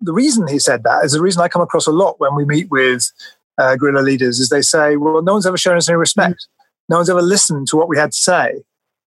the 0.00 0.12
reason 0.12 0.48
he 0.48 0.58
said 0.58 0.82
that 0.84 1.04
is 1.04 1.12
the 1.12 1.22
reason 1.22 1.42
I 1.42 1.48
come 1.48 1.62
across 1.62 1.86
a 1.86 1.92
lot 1.92 2.20
when 2.20 2.34
we 2.34 2.44
meet 2.44 2.70
with 2.70 3.10
uh, 3.58 3.76
guerrilla 3.76 4.00
leaders 4.00 4.40
is 4.40 4.48
they 4.48 4.62
say, 4.62 4.96
well, 4.96 5.22
no 5.22 5.32
one's 5.32 5.46
ever 5.46 5.56
shown 5.56 5.76
us 5.76 5.88
any 5.88 5.96
respect. 5.96 6.46
No 6.88 6.96
one's 6.96 7.10
ever 7.10 7.22
listened 7.22 7.68
to 7.68 7.76
what 7.76 7.88
we 7.88 7.96
had 7.96 8.12
to 8.12 8.18
say. 8.18 8.62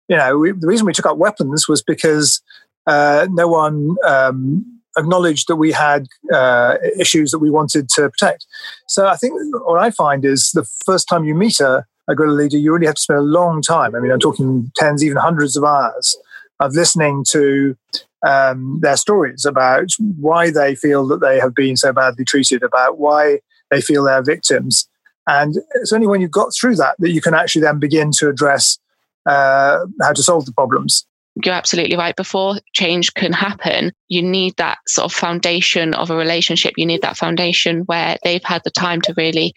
You 0.07 0.15
know, 0.15 0.37
we, 0.37 0.51
the 0.53 0.67
reason 0.67 0.85
we 0.85 0.93
took 0.93 1.05
up 1.05 1.17
weapons 1.17 1.67
was 1.67 1.81
because 1.81 2.41
uh, 2.87 3.27
no 3.29 3.47
one 3.47 3.95
um, 4.05 4.65
acknowledged 4.97 5.47
that 5.47 5.57
we 5.57 5.71
had 5.71 6.07
uh, 6.33 6.77
issues 6.99 7.31
that 7.31 7.39
we 7.39 7.51
wanted 7.51 7.89
to 7.89 8.09
protect. 8.09 8.45
So 8.87 9.07
I 9.07 9.15
think 9.15 9.33
what 9.65 9.79
I 9.79 9.91
find 9.91 10.25
is 10.25 10.51
the 10.51 10.67
first 10.85 11.07
time 11.07 11.25
you 11.25 11.35
meet 11.35 11.59
a, 11.59 11.85
a 12.07 12.15
guerrilla 12.15 12.35
leader, 12.35 12.57
you 12.57 12.73
really 12.73 12.87
have 12.87 12.95
to 12.95 13.01
spend 13.01 13.19
a 13.19 13.23
long 13.23 13.61
time. 13.61 13.95
I 13.95 13.99
mean, 13.99 14.11
I'm 14.11 14.19
talking 14.19 14.71
tens, 14.75 15.03
even 15.03 15.17
hundreds 15.17 15.55
of 15.55 15.63
hours 15.63 16.17
of 16.59 16.73
listening 16.73 17.23
to 17.29 17.77
um, 18.25 18.79
their 18.81 18.97
stories 18.97 19.45
about 19.45 19.89
why 20.19 20.49
they 20.49 20.73
feel 20.73 21.05
that 21.07 21.21
they 21.21 21.39
have 21.39 21.53
been 21.53 21.77
so 21.77 21.93
badly 21.93 22.25
treated, 22.25 22.63
about 22.63 22.97
why 22.97 23.39
they 23.69 23.81
feel 23.81 24.05
they're 24.05 24.23
victims. 24.23 24.89
And 25.27 25.57
it's 25.75 25.91
only 25.91 26.07
when 26.07 26.21
you've 26.21 26.31
got 26.31 26.53
through 26.55 26.77
that 26.77 26.95
that 26.99 27.11
you 27.11 27.21
can 27.21 27.33
actually 27.33 27.61
then 27.61 27.79
begin 27.79 28.11
to 28.13 28.29
address 28.29 28.79
uh, 29.25 29.85
how 30.01 30.13
to 30.13 30.23
solve 30.23 30.45
the 30.45 30.53
problems 30.53 31.05
you're 31.43 31.53
absolutely 31.53 31.97
right. 31.97 32.15
Before 32.15 32.55
change 32.73 33.13
can 33.13 33.33
happen, 33.33 33.91
you 34.07 34.21
need 34.21 34.55
that 34.57 34.77
sort 34.87 35.05
of 35.05 35.13
foundation 35.13 35.93
of 35.93 36.09
a 36.09 36.15
relationship. 36.15 36.73
You 36.77 36.85
need 36.85 37.01
that 37.01 37.17
foundation 37.17 37.81
where 37.81 38.17
they've 38.23 38.43
had 38.43 38.61
the 38.63 38.71
time 38.71 39.01
to 39.01 39.13
really 39.17 39.53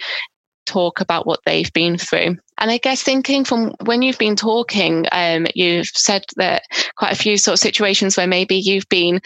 talk 0.67 1.01
about 1.01 1.27
what 1.27 1.41
they've 1.45 1.73
been 1.73 1.99
through. 1.99 2.37
And 2.59 2.71
I 2.71 2.79
guess 2.79 3.03
thinking 3.03 3.45
from 3.45 3.75
when 3.85 4.03
you've 4.03 4.19
been 4.19 4.37
talking, 4.37 5.07
um, 5.11 5.47
you've 5.55 5.89
said 5.89 6.25
that 6.37 6.63
quite 6.97 7.13
a 7.13 7.17
few 7.17 7.37
sort 7.39 7.55
of 7.55 7.59
situations 7.59 8.17
where 8.17 8.27
maybe 8.27 8.57
you've 8.57 8.89
been 8.89 9.21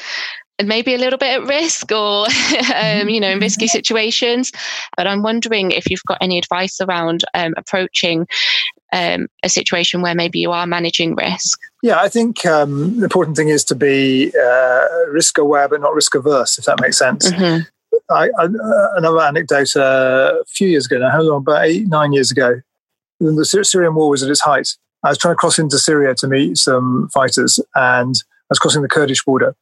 maybe 0.63 0.95
a 0.95 0.99
little 0.99 1.19
bit 1.19 1.41
at 1.41 1.49
risk 1.49 1.91
or 1.91 2.27
um, 2.75 3.09
you 3.09 3.19
know 3.19 3.31
in 3.31 3.41
risky 3.41 3.67
situations 3.67 4.53
but 4.97 5.05
i'm 5.05 5.21
wondering 5.21 5.73
if 5.73 5.91
you've 5.91 6.05
got 6.07 6.19
any 6.21 6.39
advice 6.39 6.81
around 6.81 7.25
um, 7.35 7.55
approaching 7.57 8.25
um, 8.93 9.27
a 9.43 9.49
situation 9.49 10.03
where 10.03 10.15
maybe 10.15 10.39
you 10.39 10.53
are 10.53 10.67
managing 10.67 11.15
risk 11.15 11.59
yeah 11.83 12.01
i 12.01 12.09
think 12.09 12.45
um, 12.47 12.99
the 12.99 13.05
important 13.05 13.37
thing 13.37 13.49
is 13.49 13.65
to 13.65 13.75
be 13.75 14.33
uh, 14.39 14.87
risk 15.11 15.39
aware 15.39 15.69
but 15.69 15.81
not 15.81 15.95
risk 15.95 16.15
averse 16.15 16.59
if 16.59 16.65
that 16.65 16.81
makes 16.81 16.99
sense 16.99 17.31
mm-hmm. 17.31 17.63
I, 18.11 18.29
I, 18.39 18.45
uh, 18.45 18.89
another 18.97 19.21
anecdote 19.21 19.77
uh, 19.77 20.41
a 20.41 20.45
few 20.47 20.69
years 20.69 20.87
ago 20.87 20.99
now 20.99 21.11
how 21.11 21.23
long 21.23 21.39
about 21.39 21.65
eight 21.65 21.87
nine 21.89 22.13
years 22.13 22.31
ago 22.31 22.61
the 23.21 23.45
syrian 23.45 23.95
war 23.95 24.11
was 24.11 24.23
at 24.23 24.31
its 24.31 24.41
height 24.41 24.69
i 25.03 25.09
was 25.09 25.19
trying 25.19 25.35
to 25.35 25.39
cross 25.39 25.59
into 25.59 25.79
syria 25.79 26.15
to 26.15 26.29
meet 26.29 26.59
some 26.59 27.09
fighters 27.13 27.59
and 27.75 28.17
i 28.25 28.47
was 28.51 28.59
crossing 28.59 28.83
the 28.83 28.89
kurdish 28.89 29.25
border 29.25 29.55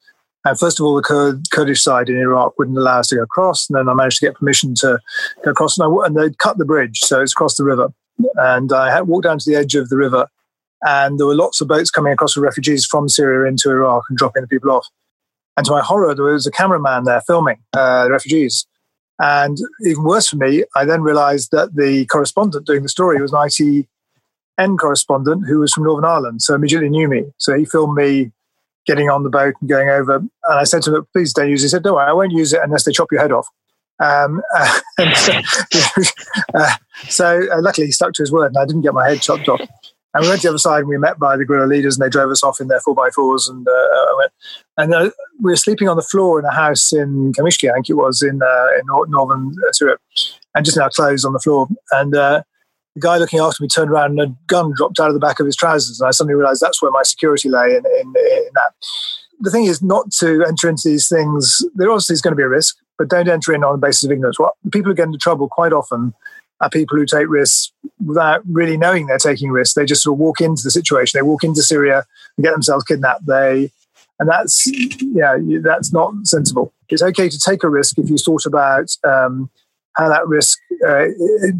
and 0.45 0.59
first 0.59 0.81
of 0.81 0.87
all, 0.87 0.97
the 0.97 1.03
Kurd, 1.03 1.51
Kurdish 1.51 1.83
side 1.83 2.09
in 2.09 2.17
Iraq 2.17 2.59
wouldn't 2.59 2.77
allow 2.77 2.99
us 3.01 3.09
to 3.09 3.17
go 3.17 3.23
across. 3.23 3.69
And 3.69 3.79
then 3.79 3.89
I 3.89 3.95
managed 3.95 4.19
to 4.19 4.27
get 4.27 4.35
permission 4.35 4.75
to 4.77 4.99
go 5.45 5.51
across. 5.53 5.79
And, 5.79 5.87
I, 5.87 6.07
and 6.07 6.17
they'd 6.17 6.39
cut 6.39 6.59
the 6.59 6.65
bridge, 6.65 6.99
so 7.01 7.21
it's 7.21 7.33
across 7.33 7.57
the 7.57 7.65
river. 7.65 7.93
And 8.37 8.73
I 8.73 9.01
walked 9.03 9.25
down 9.25 9.39
to 9.39 9.51
the 9.51 9.57
edge 9.57 9.75
of 9.75 9.89
the 9.89 9.97
river, 9.97 10.27
and 10.83 11.19
there 11.19 11.27
were 11.27 11.35
lots 11.35 11.61
of 11.61 11.69
boats 11.69 11.91
coming 11.91 12.13
across 12.13 12.37
with 12.37 12.45
refugees 12.45 12.87
from 12.87 13.09
Syria 13.09 13.49
into 13.49 13.71
Iraq 13.71 14.05
and 14.09 14.19
dropping 14.19 14.43
the 14.43 14.49
people 14.49 14.71
off. 14.71 14.87
And 15.57 15.67
to 15.67 15.73
my 15.73 15.83
horror, 15.83 16.15
there 16.15 16.25
was 16.25 16.47
a 16.47 16.51
cameraman 16.51 17.05
there 17.05 17.21
filming 17.21 17.59
uh, 17.75 18.05
the 18.05 18.11
refugees. 18.11 18.67
And 19.19 19.59
even 19.87 20.05
worse 20.05 20.29
for 20.29 20.37
me, 20.37 20.65
I 20.75 20.85
then 20.85 21.03
realized 21.03 21.51
that 21.53 21.77
the 21.77 22.07
correspondent 22.07 22.67
doing 22.67 22.83
the 22.83 22.89
story 22.89 23.21
was 23.21 23.33
an 23.33 23.39
ITN 23.39 24.79
correspondent 24.79 25.47
who 25.47 25.61
was 25.61 25.73
from 25.73 25.85
Northern 25.85 26.05
Ireland, 26.05 26.43
so 26.43 26.55
immediately 26.55 26.89
knew 26.89 27.09
me. 27.09 27.27
So 27.39 27.57
he 27.57 27.65
filmed 27.65 27.95
me 27.95 28.33
getting 28.87 29.11
on 29.11 29.23
the 29.23 29.31
boat 29.31 29.55
and 29.61 29.69
going 29.69 29.89
over. 29.89 30.17
And 30.17 30.31
I 30.45 30.65
said 30.65 30.83
to 30.83 30.97
him, 30.97 31.07
please 31.13 31.33
don't 31.33 31.49
use 31.49 31.63
it. 31.63 31.67
He 31.67 31.71
said, 31.71 31.85
no, 31.85 31.97
I 31.99 32.13
won't 32.13 32.33
use 32.33 32.53
it 32.53 32.61
unless 32.65 32.85
they 32.85 32.93
chop 32.93 33.13
your 33.13 33.21
head 33.21 33.31
off. 33.31 33.47
Um, 34.03 34.43
uh, 34.57 34.79
so, 35.15 35.33
uh, 36.55 36.77
so 37.09 37.43
uh, 37.53 37.63
luckily 37.63 37.87
he 37.87 37.93
stuck 37.93 38.13
to 38.15 38.23
his 38.23 38.33
word 38.33 38.47
and 38.47 38.59
I 38.59 38.67
didn't 38.67 38.83
get 38.83 38.95
my 38.95 39.09
head 39.09 39.23
chopped 39.23 39.49
off. 39.49 39.61
And 40.15 40.23
we 40.23 40.29
went 40.29 40.43
to 40.43 40.49
the 40.49 40.51
other 40.51 40.59
side 40.59 40.81
and 40.81 40.89
we 40.89 40.99
met 40.99 41.19
by 41.19 41.39
the 41.39 41.45
guerrilla 41.45 41.67
leaders 41.67 41.97
and 41.97 42.05
they 42.05 42.11
drove 42.11 42.31
us 42.31 42.43
off 42.43 42.61
in 42.61 42.69
their 42.69 42.81
4x4s. 42.81 43.49
And, 43.49 43.67
uh, 43.67 44.15
went, 44.19 44.33
and 44.77 44.95
uh, 44.95 45.11
we 45.41 45.53
were 45.53 45.57
sleeping 45.57 45.89
on 45.89 45.97
the 45.97 46.03
floor 46.03 46.39
in 46.39 46.45
a 46.45 46.53
house 46.53 46.93
in 46.93 47.33
Qamishli, 47.33 47.71
I 47.71 47.75
think 47.75 47.89
it 47.89 47.95
was, 47.95 48.21
in, 48.21 48.43
uh, 48.43 48.67
in 48.79 49.11
northern 49.11 49.55
Syria, 49.73 49.97
and 50.55 50.67
just 50.67 50.77
now 50.77 50.91
clothes 50.91 51.25
on 51.25 51.33
the 51.33 51.39
floor. 51.39 51.67
And 51.93 52.13
the 52.95 53.01
guy 53.01 53.17
looking 53.17 53.41
after 53.41 53.63
me 53.63 53.69
turned 53.69 53.91
around 53.91 54.19
and 54.19 54.21
a 54.21 54.37
gun 54.49 54.73
dropped 54.77 55.01
out 55.01 55.09
of 55.09 55.15
the 55.15 55.21
back 55.21 55.41
of 55.41 55.47
his 55.47 55.57
trousers. 55.57 56.01
And 56.01 56.09
I 56.09 56.11
suddenly 56.11 56.35
realized 56.35 56.61
that's 56.61 56.83
where 56.83 56.91
my 56.91 57.03
security 57.05 57.49
lay 57.49 57.71
in, 57.71 57.87
in, 57.87 58.15
in 58.15 58.51
that. 58.55 58.73
The 59.41 59.51
thing 59.51 59.65
is 59.65 59.83
not 59.83 60.11
to 60.19 60.45
enter 60.47 60.69
into 60.69 60.89
these 60.89 61.09
things. 61.09 61.65
There 61.75 61.91
obviously 61.91 62.15
is 62.15 62.23
going 62.23 62.33
to 62.33 62.37
be 62.37 62.43
a 62.43 62.49
risk, 62.49 62.77
but 63.03 63.09
don't 63.09 63.29
enter 63.29 63.53
in 63.53 63.65
on 63.65 63.73
the 63.73 63.85
basis 63.85 64.05
of 64.05 64.13
ignorance. 64.13 64.39
What 64.39 64.55
the 64.63 64.71
people 64.71 64.91
who 64.91 64.95
get 64.95 65.07
into 65.07 65.19
trouble 65.19 65.49
quite 65.49 65.73
often 65.73 66.15
are 66.61 66.71
people 66.71 66.97
who 66.97 67.05
take 67.05 67.29
risks 67.29 67.73
without 68.05 68.43
really 68.49 68.77
knowing 68.77 69.07
they're 69.07 69.19
taking 69.19 69.51
risks. 69.51 69.75
They 69.75 69.85
just 69.85 70.05
sort 70.05 70.15
of 70.15 70.21
walk 70.21 70.41
into 70.41 70.63
the 70.63 70.71
situation. 70.71 71.19
They 71.19 71.23
walk 71.23 71.43
into 71.43 71.63
Syria 71.63 72.05
and 72.37 72.45
get 72.45 72.53
themselves 72.53 72.85
kidnapped. 72.85 73.27
They 73.27 73.73
and 74.21 74.29
that's 74.29 74.69
yeah, 75.01 75.37
that's 75.63 75.93
not 75.93 76.15
sensible. 76.23 76.73
It's 76.91 77.03
okay 77.03 77.29
to 77.29 77.39
take 77.41 77.65
a 77.65 77.69
risk 77.69 77.99
if 77.99 78.09
you 78.09 78.19
thought 78.19 78.47
about 78.47 78.97
um, 79.03 79.51
how 79.97 80.09
that 80.09 80.29
risk 80.29 80.61
uh, 80.87 81.07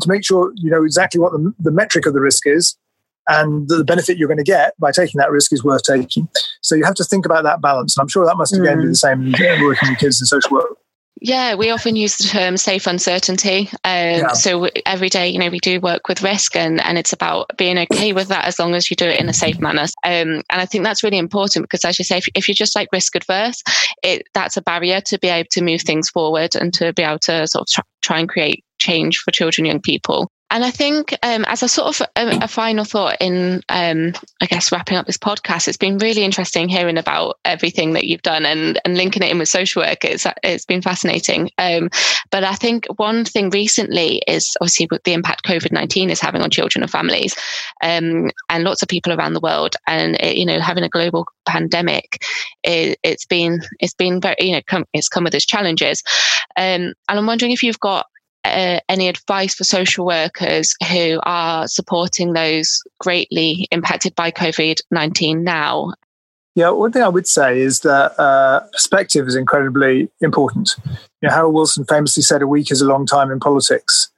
to 0.01 0.07
make 0.07 0.25
sure 0.25 0.53
you 0.57 0.71
know 0.71 0.85
exactly 0.85 1.19
what 1.19 1.33
the, 1.33 1.53
the 1.59 1.73
metric 1.73 2.07
of 2.07 2.15
the 2.15 2.21
risk 2.21 2.47
is 2.47 2.77
and 3.29 3.69
the 3.69 3.83
benefit 3.83 4.17
you're 4.17 4.29
going 4.29 4.39
to 4.39 4.45
get 4.45 4.79
by 4.79 4.93
taking 4.93 5.19
that 5.19 5.33
risk 5.33 5.53
is 5.53 5.65
worth 5.65 5.83
taking. 5.83 6.29
So 6.61 6.77
you 6.77 6.85
have 6.85 6.95
to 6.95 7.05
think 7.05 7.27
about 7.27 7.43
that 7.43 7.61
balance. 7.61 7.97
And 7.97 8.03
I'm 8.03 8.09
sure 8.09 8.25
that 8.27 8.37
must 8.37 8.55
again 8.55 8.79
mm. 8.79 8.83
be 8.83 8.89
the 8.89 8.95
same 8.95 9.33
working 9.63 9.91
with 9.91 9.99
kids 9.99 10.21
in 10.21 10.27
social 10.27 10.53
work. 10.53 10.77
Yeah, 11.25 11.55
we 11.55 11.71
often 11.71 11.95
use 11.95 12.17
the 12.17 12.25
term 12.25 12.57
safe 12.57 12.89
uncertainty. 12.89 13.69
Um, 13.85 14.19
yeah. 14.19 14.33
So 14.33 14.69
every 14.85 15.09
day, 15.09 15.29
you 15.29 15.39
know, 15.39 15.51
we 15.51 15.61
do 15.61 15.79
work 15.79 16.09
with 16.09 16.21
risk, 16.21 16.57
and 16.57 16.81
and 16.85 16.99
it's 16.99 17.13
about 17.13 17.57
being 17.57 17.79
okay 17.79 18.13
with 18.13 18.27
that 18.27 18.45
as 18.45 18.59
long 18.59 18.75
as 18.75 18.91
you 18.91 18.97
do 18.97 19.07
it 19.07 19.21
in 19.21 19.29
a 19.29 19.33
safe 19.33 19.61
manner. 19.61 19.87
Um, 20.05 20.43
and 20.51 20.61
I 20.61 20.67
think 20.67 20.83
that's 20.83 21.05
really 21.05 21.19
important 21.19 21.63
because, 21.63 21.85
as 21.85 21.97
you 22.01 22.05
say, 22.05 22.19
if, 22.19 22.27
if 22.35 22.49
you're 22.49 22.57
just 22.57 22.75
like 22.75 22.89
risk 22.93 23.15
adverse, 23.15 23.63
it 24.03 24.27
that's 24.35 24.57
a 24.57 24.63
barrier 24.63 25.01
to 25.03 25.19
be 25.21 25.29
able 25.29 25.47
to 25.53 25.63
move 25.63 25.83
things 25.83 26.11
forward 26.11 26.57
and 26.57 26.75
to 26.75 26.93
be 26.93 27.05
able 27.05 27.21
to 27.21 27.47
sort 27.47 27.63
of 27.63 27.69
try, 27.69 27.85
try 28.03 28.19
and 28.19 28.29
create 28.29 28.65
change 28.81 29.19
for 29.19 29.31
children, 29.31 29.65
young 29.65 29.81
people. 29.81 30.29
And 30.53 30.67
I 30.67 30.71
think, 30.71 31.17
um, 31.23 31.47
as 31.47 31.63
a 31.63 31.69
sort 31.69 31.99
of 31.99 32.07
a, 32.15 32.45
a 32.45 32.47
final 32.47 32.85
thought 32.85 33.17
in, 33.21 33.63
um, 33.71 34.13
I 34.43 34.47
guess, 34.47 34.71
wrapping 34.71 34.99
up 34.99 35.07
this 35.07 35.17
podcast, 35.17 35.67
it's 35.67 35.79
been 35.79 35.97
really 35.97 36.25
interesting 36.25 36.69
hearing 36.69 36.99
about 36.99 37.39
everything 37.47 37.95
that 37.95 38.05
you've 38.05 38.21
done 38.21 38.45
and, 38.45 38.79
and 38.85 38.95
linking 38.95 39.23
it 39.23 39.31
in 39.31 39.39
with 39.39 39.49
social 39.49 39.81
work. 39.81 40.05
It's, 40.05 40.27
it's 40.43 40.67
been 40.67 40.83
fascinating. 40.83 41.51
Um, 41.57 41.89
but 42.31 42.45
I 42.45 42.55
think 42.55 42.87
one 42.97 43.25
thing 43.25 43.49
recently 43.49 44.21
is 44.29 44.55
obviously 44.61 44.91
the 45.05 45.15
impact 45.15 45.47
COVID 45.47 45.73
19 45.73 46.11
is 46.11 46.21
having 46.21 46.43
on 46.43 46.51
children 46.51 46.83
and 46.83 46.93
families 46.93 47.35
um, 47.83 48.31
and 48.51 48.63
lots 48.63 48.83
of 48.83 48.89
people 48.89 49.15
around 49.15 49.33
the 49.33 49.41
world. 49.41 49.77
And, 49.87 50.21
it, 50.21 50.37
you 50.37 50.45
know, 50.45 50.61
having 50.61 50.85
a 50.85 50.91
global 50.91 51.27
pandemic, 51.47 52.23
it, 52.63 52.99
has 53.03 53.25
been, 53.25 53.63
it's 53.81 53.95
been 53.95 54.21
very, 54.21 54.37
you 54.39 54.53
know, 54.53 54.63
come, 54.67 54.85
it's 54.93 55.09
come 55.09 55.25
with 55.25 55.35
its 55.35 55.47
challenges. 55.47 56.03
Um, 56.59 56.93
and 57.09 57.19
I'm 57.19 57.27
wondering 57.27 57.53
if 57.53 57.63
you've 57.63 57.81
got 57.81 58.05
uh, 58.45 58.81
any 58.89 59.09
advice 59.09 59.55
for 59.55 59.65
social 59.65 60.05
workers 60.05 60.75
who 60.91 61.21
are 61.23 61.69
supporting 61.69 62.33
those 62.33 62.83
greatly 62.99 63.69
impacted 63.71 64.15
by 64.15 64.31
COVID 64.31 64.81
19 64.91 65.45
now? 65.45 65.93
Yeah, 66.55 66.71
one 66.71 66.93
thing 66.93 67.03
I 67.03 67.09
would 67.09 67.27
say 67.27 67.61
is 67.61 67.81
that 67.81 68.19
uh, 68.21 68.61
perspective 68.73 69.27
is 69.27 69.35
incredibly 69.35 70.11
important. 70.21 70.77
You 71.23 71.29
know, 71.29 71.35
Harold 71.35 71.55
Wilson 71.55 71.85
famously 71.85 72.23
said, 72.23 72.43
"A 72.43 72.47
week 72.47 72.71
is 72.71 72.83
a 72.83 72.87
long 72.87 73.07
time 73.07 73.31
in 73.31 73.41
politics," 73.41 74.11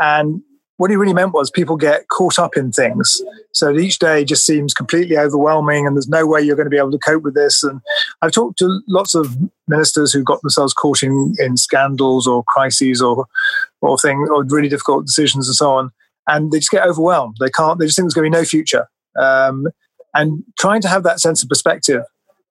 and 0.00 0.42
what 0.82 0.90
he 0.90 0.96
really 0.96 1.12
meant 1.12 1.32
was 1.32 1.48
people 1.48 1.76
get 1.76 2.08
caught 2.08 2.40
up 2.40 2.56
in 2.56 2.72
things. 2.72 3.22
So 3.52 3.76
each 3.76 4.00
day 4.00 4.24
just 4.24 4.44
seems 4.44 4.74
completely 4.74 5.16
overwhelming, 5.16 5.86
and 5.86 5.94
there's 5.94 6.08
no 6.08 6.26
way 6.26 6.40
you're 6.40 6.56
going 6.56 6.66
to 6.66 6.70
be 6.70 6.78
able 6.78 6.90
to 6.90 6.98
cope 6.98 7.22
with 7.22 7.34
this. 7.34 7.62
And 7.62 7.80
I've 8.20 8.32
talked 8.32 8.58
to 8.58 8.80
lots 8.88 9.14
of 9.14 9.36
ministers 9.68 10.12
who 10.12 10.24
got 10.24 10.42
themselves 10.42 10.74
caught 10.74 11.04
in, 11.04 11.34
in 11.38 11.56
scandals 11.56 12.26
or 12.26 12.42
crises 12.44 13.00
or 13.00 13.26
or 13.82 13.98
things 13.98 14.28
or 14.30 14.44
really 14.44 14.68
difficult 14.68 15.06
decisions 15.06 15.48
and 15.48 15.54
so 15.54 15.72
on, 15.72 15.90
and 16.28 16.50
they 16.50 16.58
just 16.58 16.70
get 16.70 16.86
overwhelmed. 16.86 17.36
They 17.40 17.50
can't. 17.50 17.78
They 17.78 17.86
just 17.86 17.96
think 17.96 18.06
there's 18.06 18.14
going 18.14 18.30
to 18.30 18.36
be 18.36 18.40
no 18.40 18.44
future. 18.44 18.86
Um, 19.18 19.66
and 20.14 20.42
trying 20.58 20.80
to 20.82 20.88
have 20.88 21.02
that 21.02 21.20
sense 21.20 21.42
of 21.42 21.48
perspective 21.48 22.02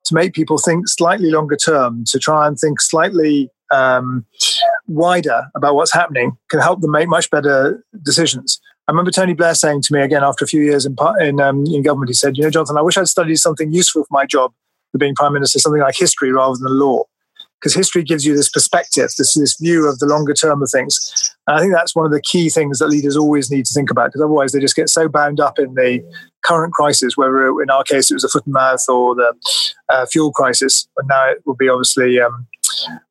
to 0.06 0.15
make 0.15 0.34
people 0.34 0.58
think 0.58 0.88
slightly 0.88 1.32
longer 1.32 1.56
term, 1.56 2.04
to 2.08 2.20
try 2.20 2.48
and 2.48 2.58
think 2.58 2.82
slightly 2.82 3.50
um, 3.72 4.26
wider 4.88 5.46
about 5.56 5.76
what's 5.76 5.94
happening 5.94 6.38
can 6.50 6.60
help 6.60 6.82
them 6.82 6.91
make 6.91 7.08
much 7.08 7.30
better 7.30 7.84
decisions. 8.04 8.60
I 8.88 8.91
remember 8.91 9.12
Tony 9.12 9.34
Blair 9.34 9.54
saying 9.54 9.84
to 9.84 9.94
me 9.94 10.02
again 10.02 10.24
after 10.24 10.44
a 10.44 10.48
few 10.48 10.62
years 10.62 10.86
in, 10.86 10.96
in, 11.20 11.39
um, 11.39 11.65
in 11.67 11.84
government, 11.84 12.10
he 12.10 12.13
said, 12.13 12.36
You 12.36 12.44
know, 12.44 12.50
Jonathan, 12.50 12.78
I 12.78 12.82
wish 12.82 12.98
I'd 12.98 13.08
studied 13.08 13.38
something 13.38 13.72
useful 13.72 14.04
for 14.04 14.10
my 14.12 14.26
job 14.26 14.52
for 14.91 14.98
being 14.98 15.15
prime 15.15 15.34
minister, 15.34 15.60
something 15.60 15.82
like 15.82 15.96
history 15.96 16.32
rather 16.32 16.58
than 16.60 16.78
law. 16.78 17.04
Because 17.62 17.76
history 17.76 18.02
gives 18.02 18.26
you 18.26 18.36
this 18.36 18.50
perspective, 18.50 19.12
this, 19.19 19.36
this 19.36 19.56
view 19.60 19.88
of 19.88 20.00
the 20.00 20.08
longer 20.08 20.34
term 20.34 20.63
of 20.63 20.69
things. 20.71 21.36
And 21.45 21.56
I 21.56 21.60
think 21.60 21.74
that's 21.74 21.95
one 21.95 22.08
of 22.08 22.12
the 22.12 22.21
key 22.21 22.50
things 22.50 22.80
that 22.80 22.88
leaders 22.88 23.15
always 23.15 23.52
need 23.52 23.65
to 23.67 23.74
think 23.74 23.91
about, 23.91 24.08
because 24.08 24.21
otherwise 24.21 24.52
they 24.52 24.60
just 24.60 24.76
get 24.76 24.89
so 24.89 25.08
bound 25.08 25.39
up 25.39 25.60
in 25.60 25.76
the 25.76 26.04
current 26.43 26.74
crisis, 26.74 27.15
whether 27.15 27.62
in 27.62 27.69
our 27.69 27.84
case 27.84 28.10
it 28.10 28.15
was 28.15 28.24
the 28.24 28.30
foot 28.30 28.45
and 28.45 28.54
mouth 28.54 28.84
or 28.89 29.13
the 29.13 29.34
uh, 29.89 30.08
fuel 30.08 30.32
crisis, 30.32 30.88
but 30.95 31.06
now 31.08 31.30
it 31.30 31.43
will 31.45 31.56
be 31.56 31.69
obviously 31.69 32.19
um, 32.19 32.47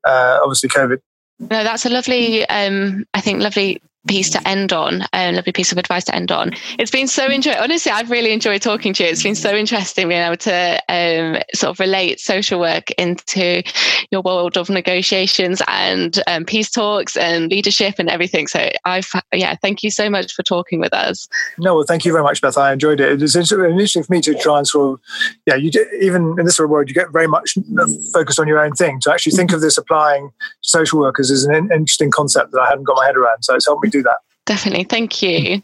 uh, 0.04 0.40
obviously 0.42 0.68
COVID. 0.68 0.98
No, 1.38 1.64
that's 1.64 1.86
a 1.86 1.88
lovely, 1.88 2.44
um, 2.48 3.06
I 3.14 3.20
think, 3.20 3.40
lovely 3.40 3.80
piece 4.08 4.30
to 4.30 4.48
end 4.48 4.72
on, 4.72 5.02
a 5.12 5.32
lovely 5.32 5.52
piece 5.52 5.72
of 5.72 5.78
advice 5.78 6.04
to 6.04 6.14
end 6.14 6.32
on. 6.32 6.52
It's 6.78 6.90
been 6.90 7.06
so 7.06 7.30
interesting. 7.30 7.62
Honestly, 7.62 7.92
I've 7.92 8.10
really 8.10 8.32
enjoyed 8.32 8.62
talking 8.62 8.92
to 8.94 9.04
you. 9.04 9.10
It's 9.10 9.22
been 9.22 9.34
so 9.34 9.54
interesting 9.54 10.08
being 10.08 10.22
able 10.22 10.38
to 10.38 10.82
um, 10.88 11.42
sort 11.54 11.70
of 11.70 11.80
relate 11.80 12.18
social 12.18 12.58
work 12.58 12.90
into 12.92 13.62
your 14.10 14.22
world 14.22 14.56
of 14.56 14.70
negotiations 14.70 15.62
and 15.68 16.22
um, 16.26 16.44
peace 16.44 16.70
talks 16.70 17.16
and 17.16 17.50
leadership 17.50 17.96
and 17.98 18.08
everything. 18.08 18.46
So 18.46 18.70
I've, 18.84 19.08
yeah, 19.32 19.54
thank 19.60 19.82
you 19.82 19.90
so 19.90 20.08
much 20.08 20.32
for 20.32 20.42
talking 20.42 20.80
with 20.80 20.94
us. 20.94 21.28
No, 21.58 21.74
well, 21.74 21.84
thank 21.86 22.04
you 22.04 22.12
very 22.12 22.24
much, 22.24 22.40
Beth. 22.40 22.56
I 22.56 22.72
enjoyed 22.72 23.00
it. 23.00 23.12
It 23.12 23.20
was 23.20 23.36
interesting 23.36 24.02
for 24.02 24.12
me 24.12 24.22
to 24.22 24.34
try 24.34 24.58
and 24.58 24.66
sort 24.66 24.94
of, 24.94 25.00
yeah, 25.46 25.56
you 25.56 25.70
do, 25.70 25.86
even 26.00 26.36
in 26.38 26.46
this 26.46 26.56
sort 26.56 26.64
of 26.64 26.70
world, 26.70 26.88
you 26.88 26.94
get 26.94 27.10
very 27.10 27.26
much 27.26 27.54
focused 28.12 28.40
on 28.40 28.48
your 28.48 28.58
own 28.58 28.72
thing. 28.72 28.98
To 29.00 29.12
actually 29.12 29.32
think 29.32 29.52
of 29.52 29.60
this 29.60 29.76
applying 29.76 30.30
social 30.62 30.98
workers 30.98 31.30
is 31.30 31.44
an 31.44 31.70
interesting 31.70 32.10
concept 32.10 32.52
that 32.52 32.60
I 32.60 32.68
hadn't 32.68 32.84
got 32.84 32.96
my 32.96 33.04
head 33.04 33.16
around. 33.16 33.42
So 33.42 33.54
it's 33.54 33.66
helped 33.66 33.84
me 33.84 33.89
do 33.90 34.02
that. 34.02 34.18
Definitely. 34.46 34.84
Thank 34.84 35.22
you. 35.22 35.62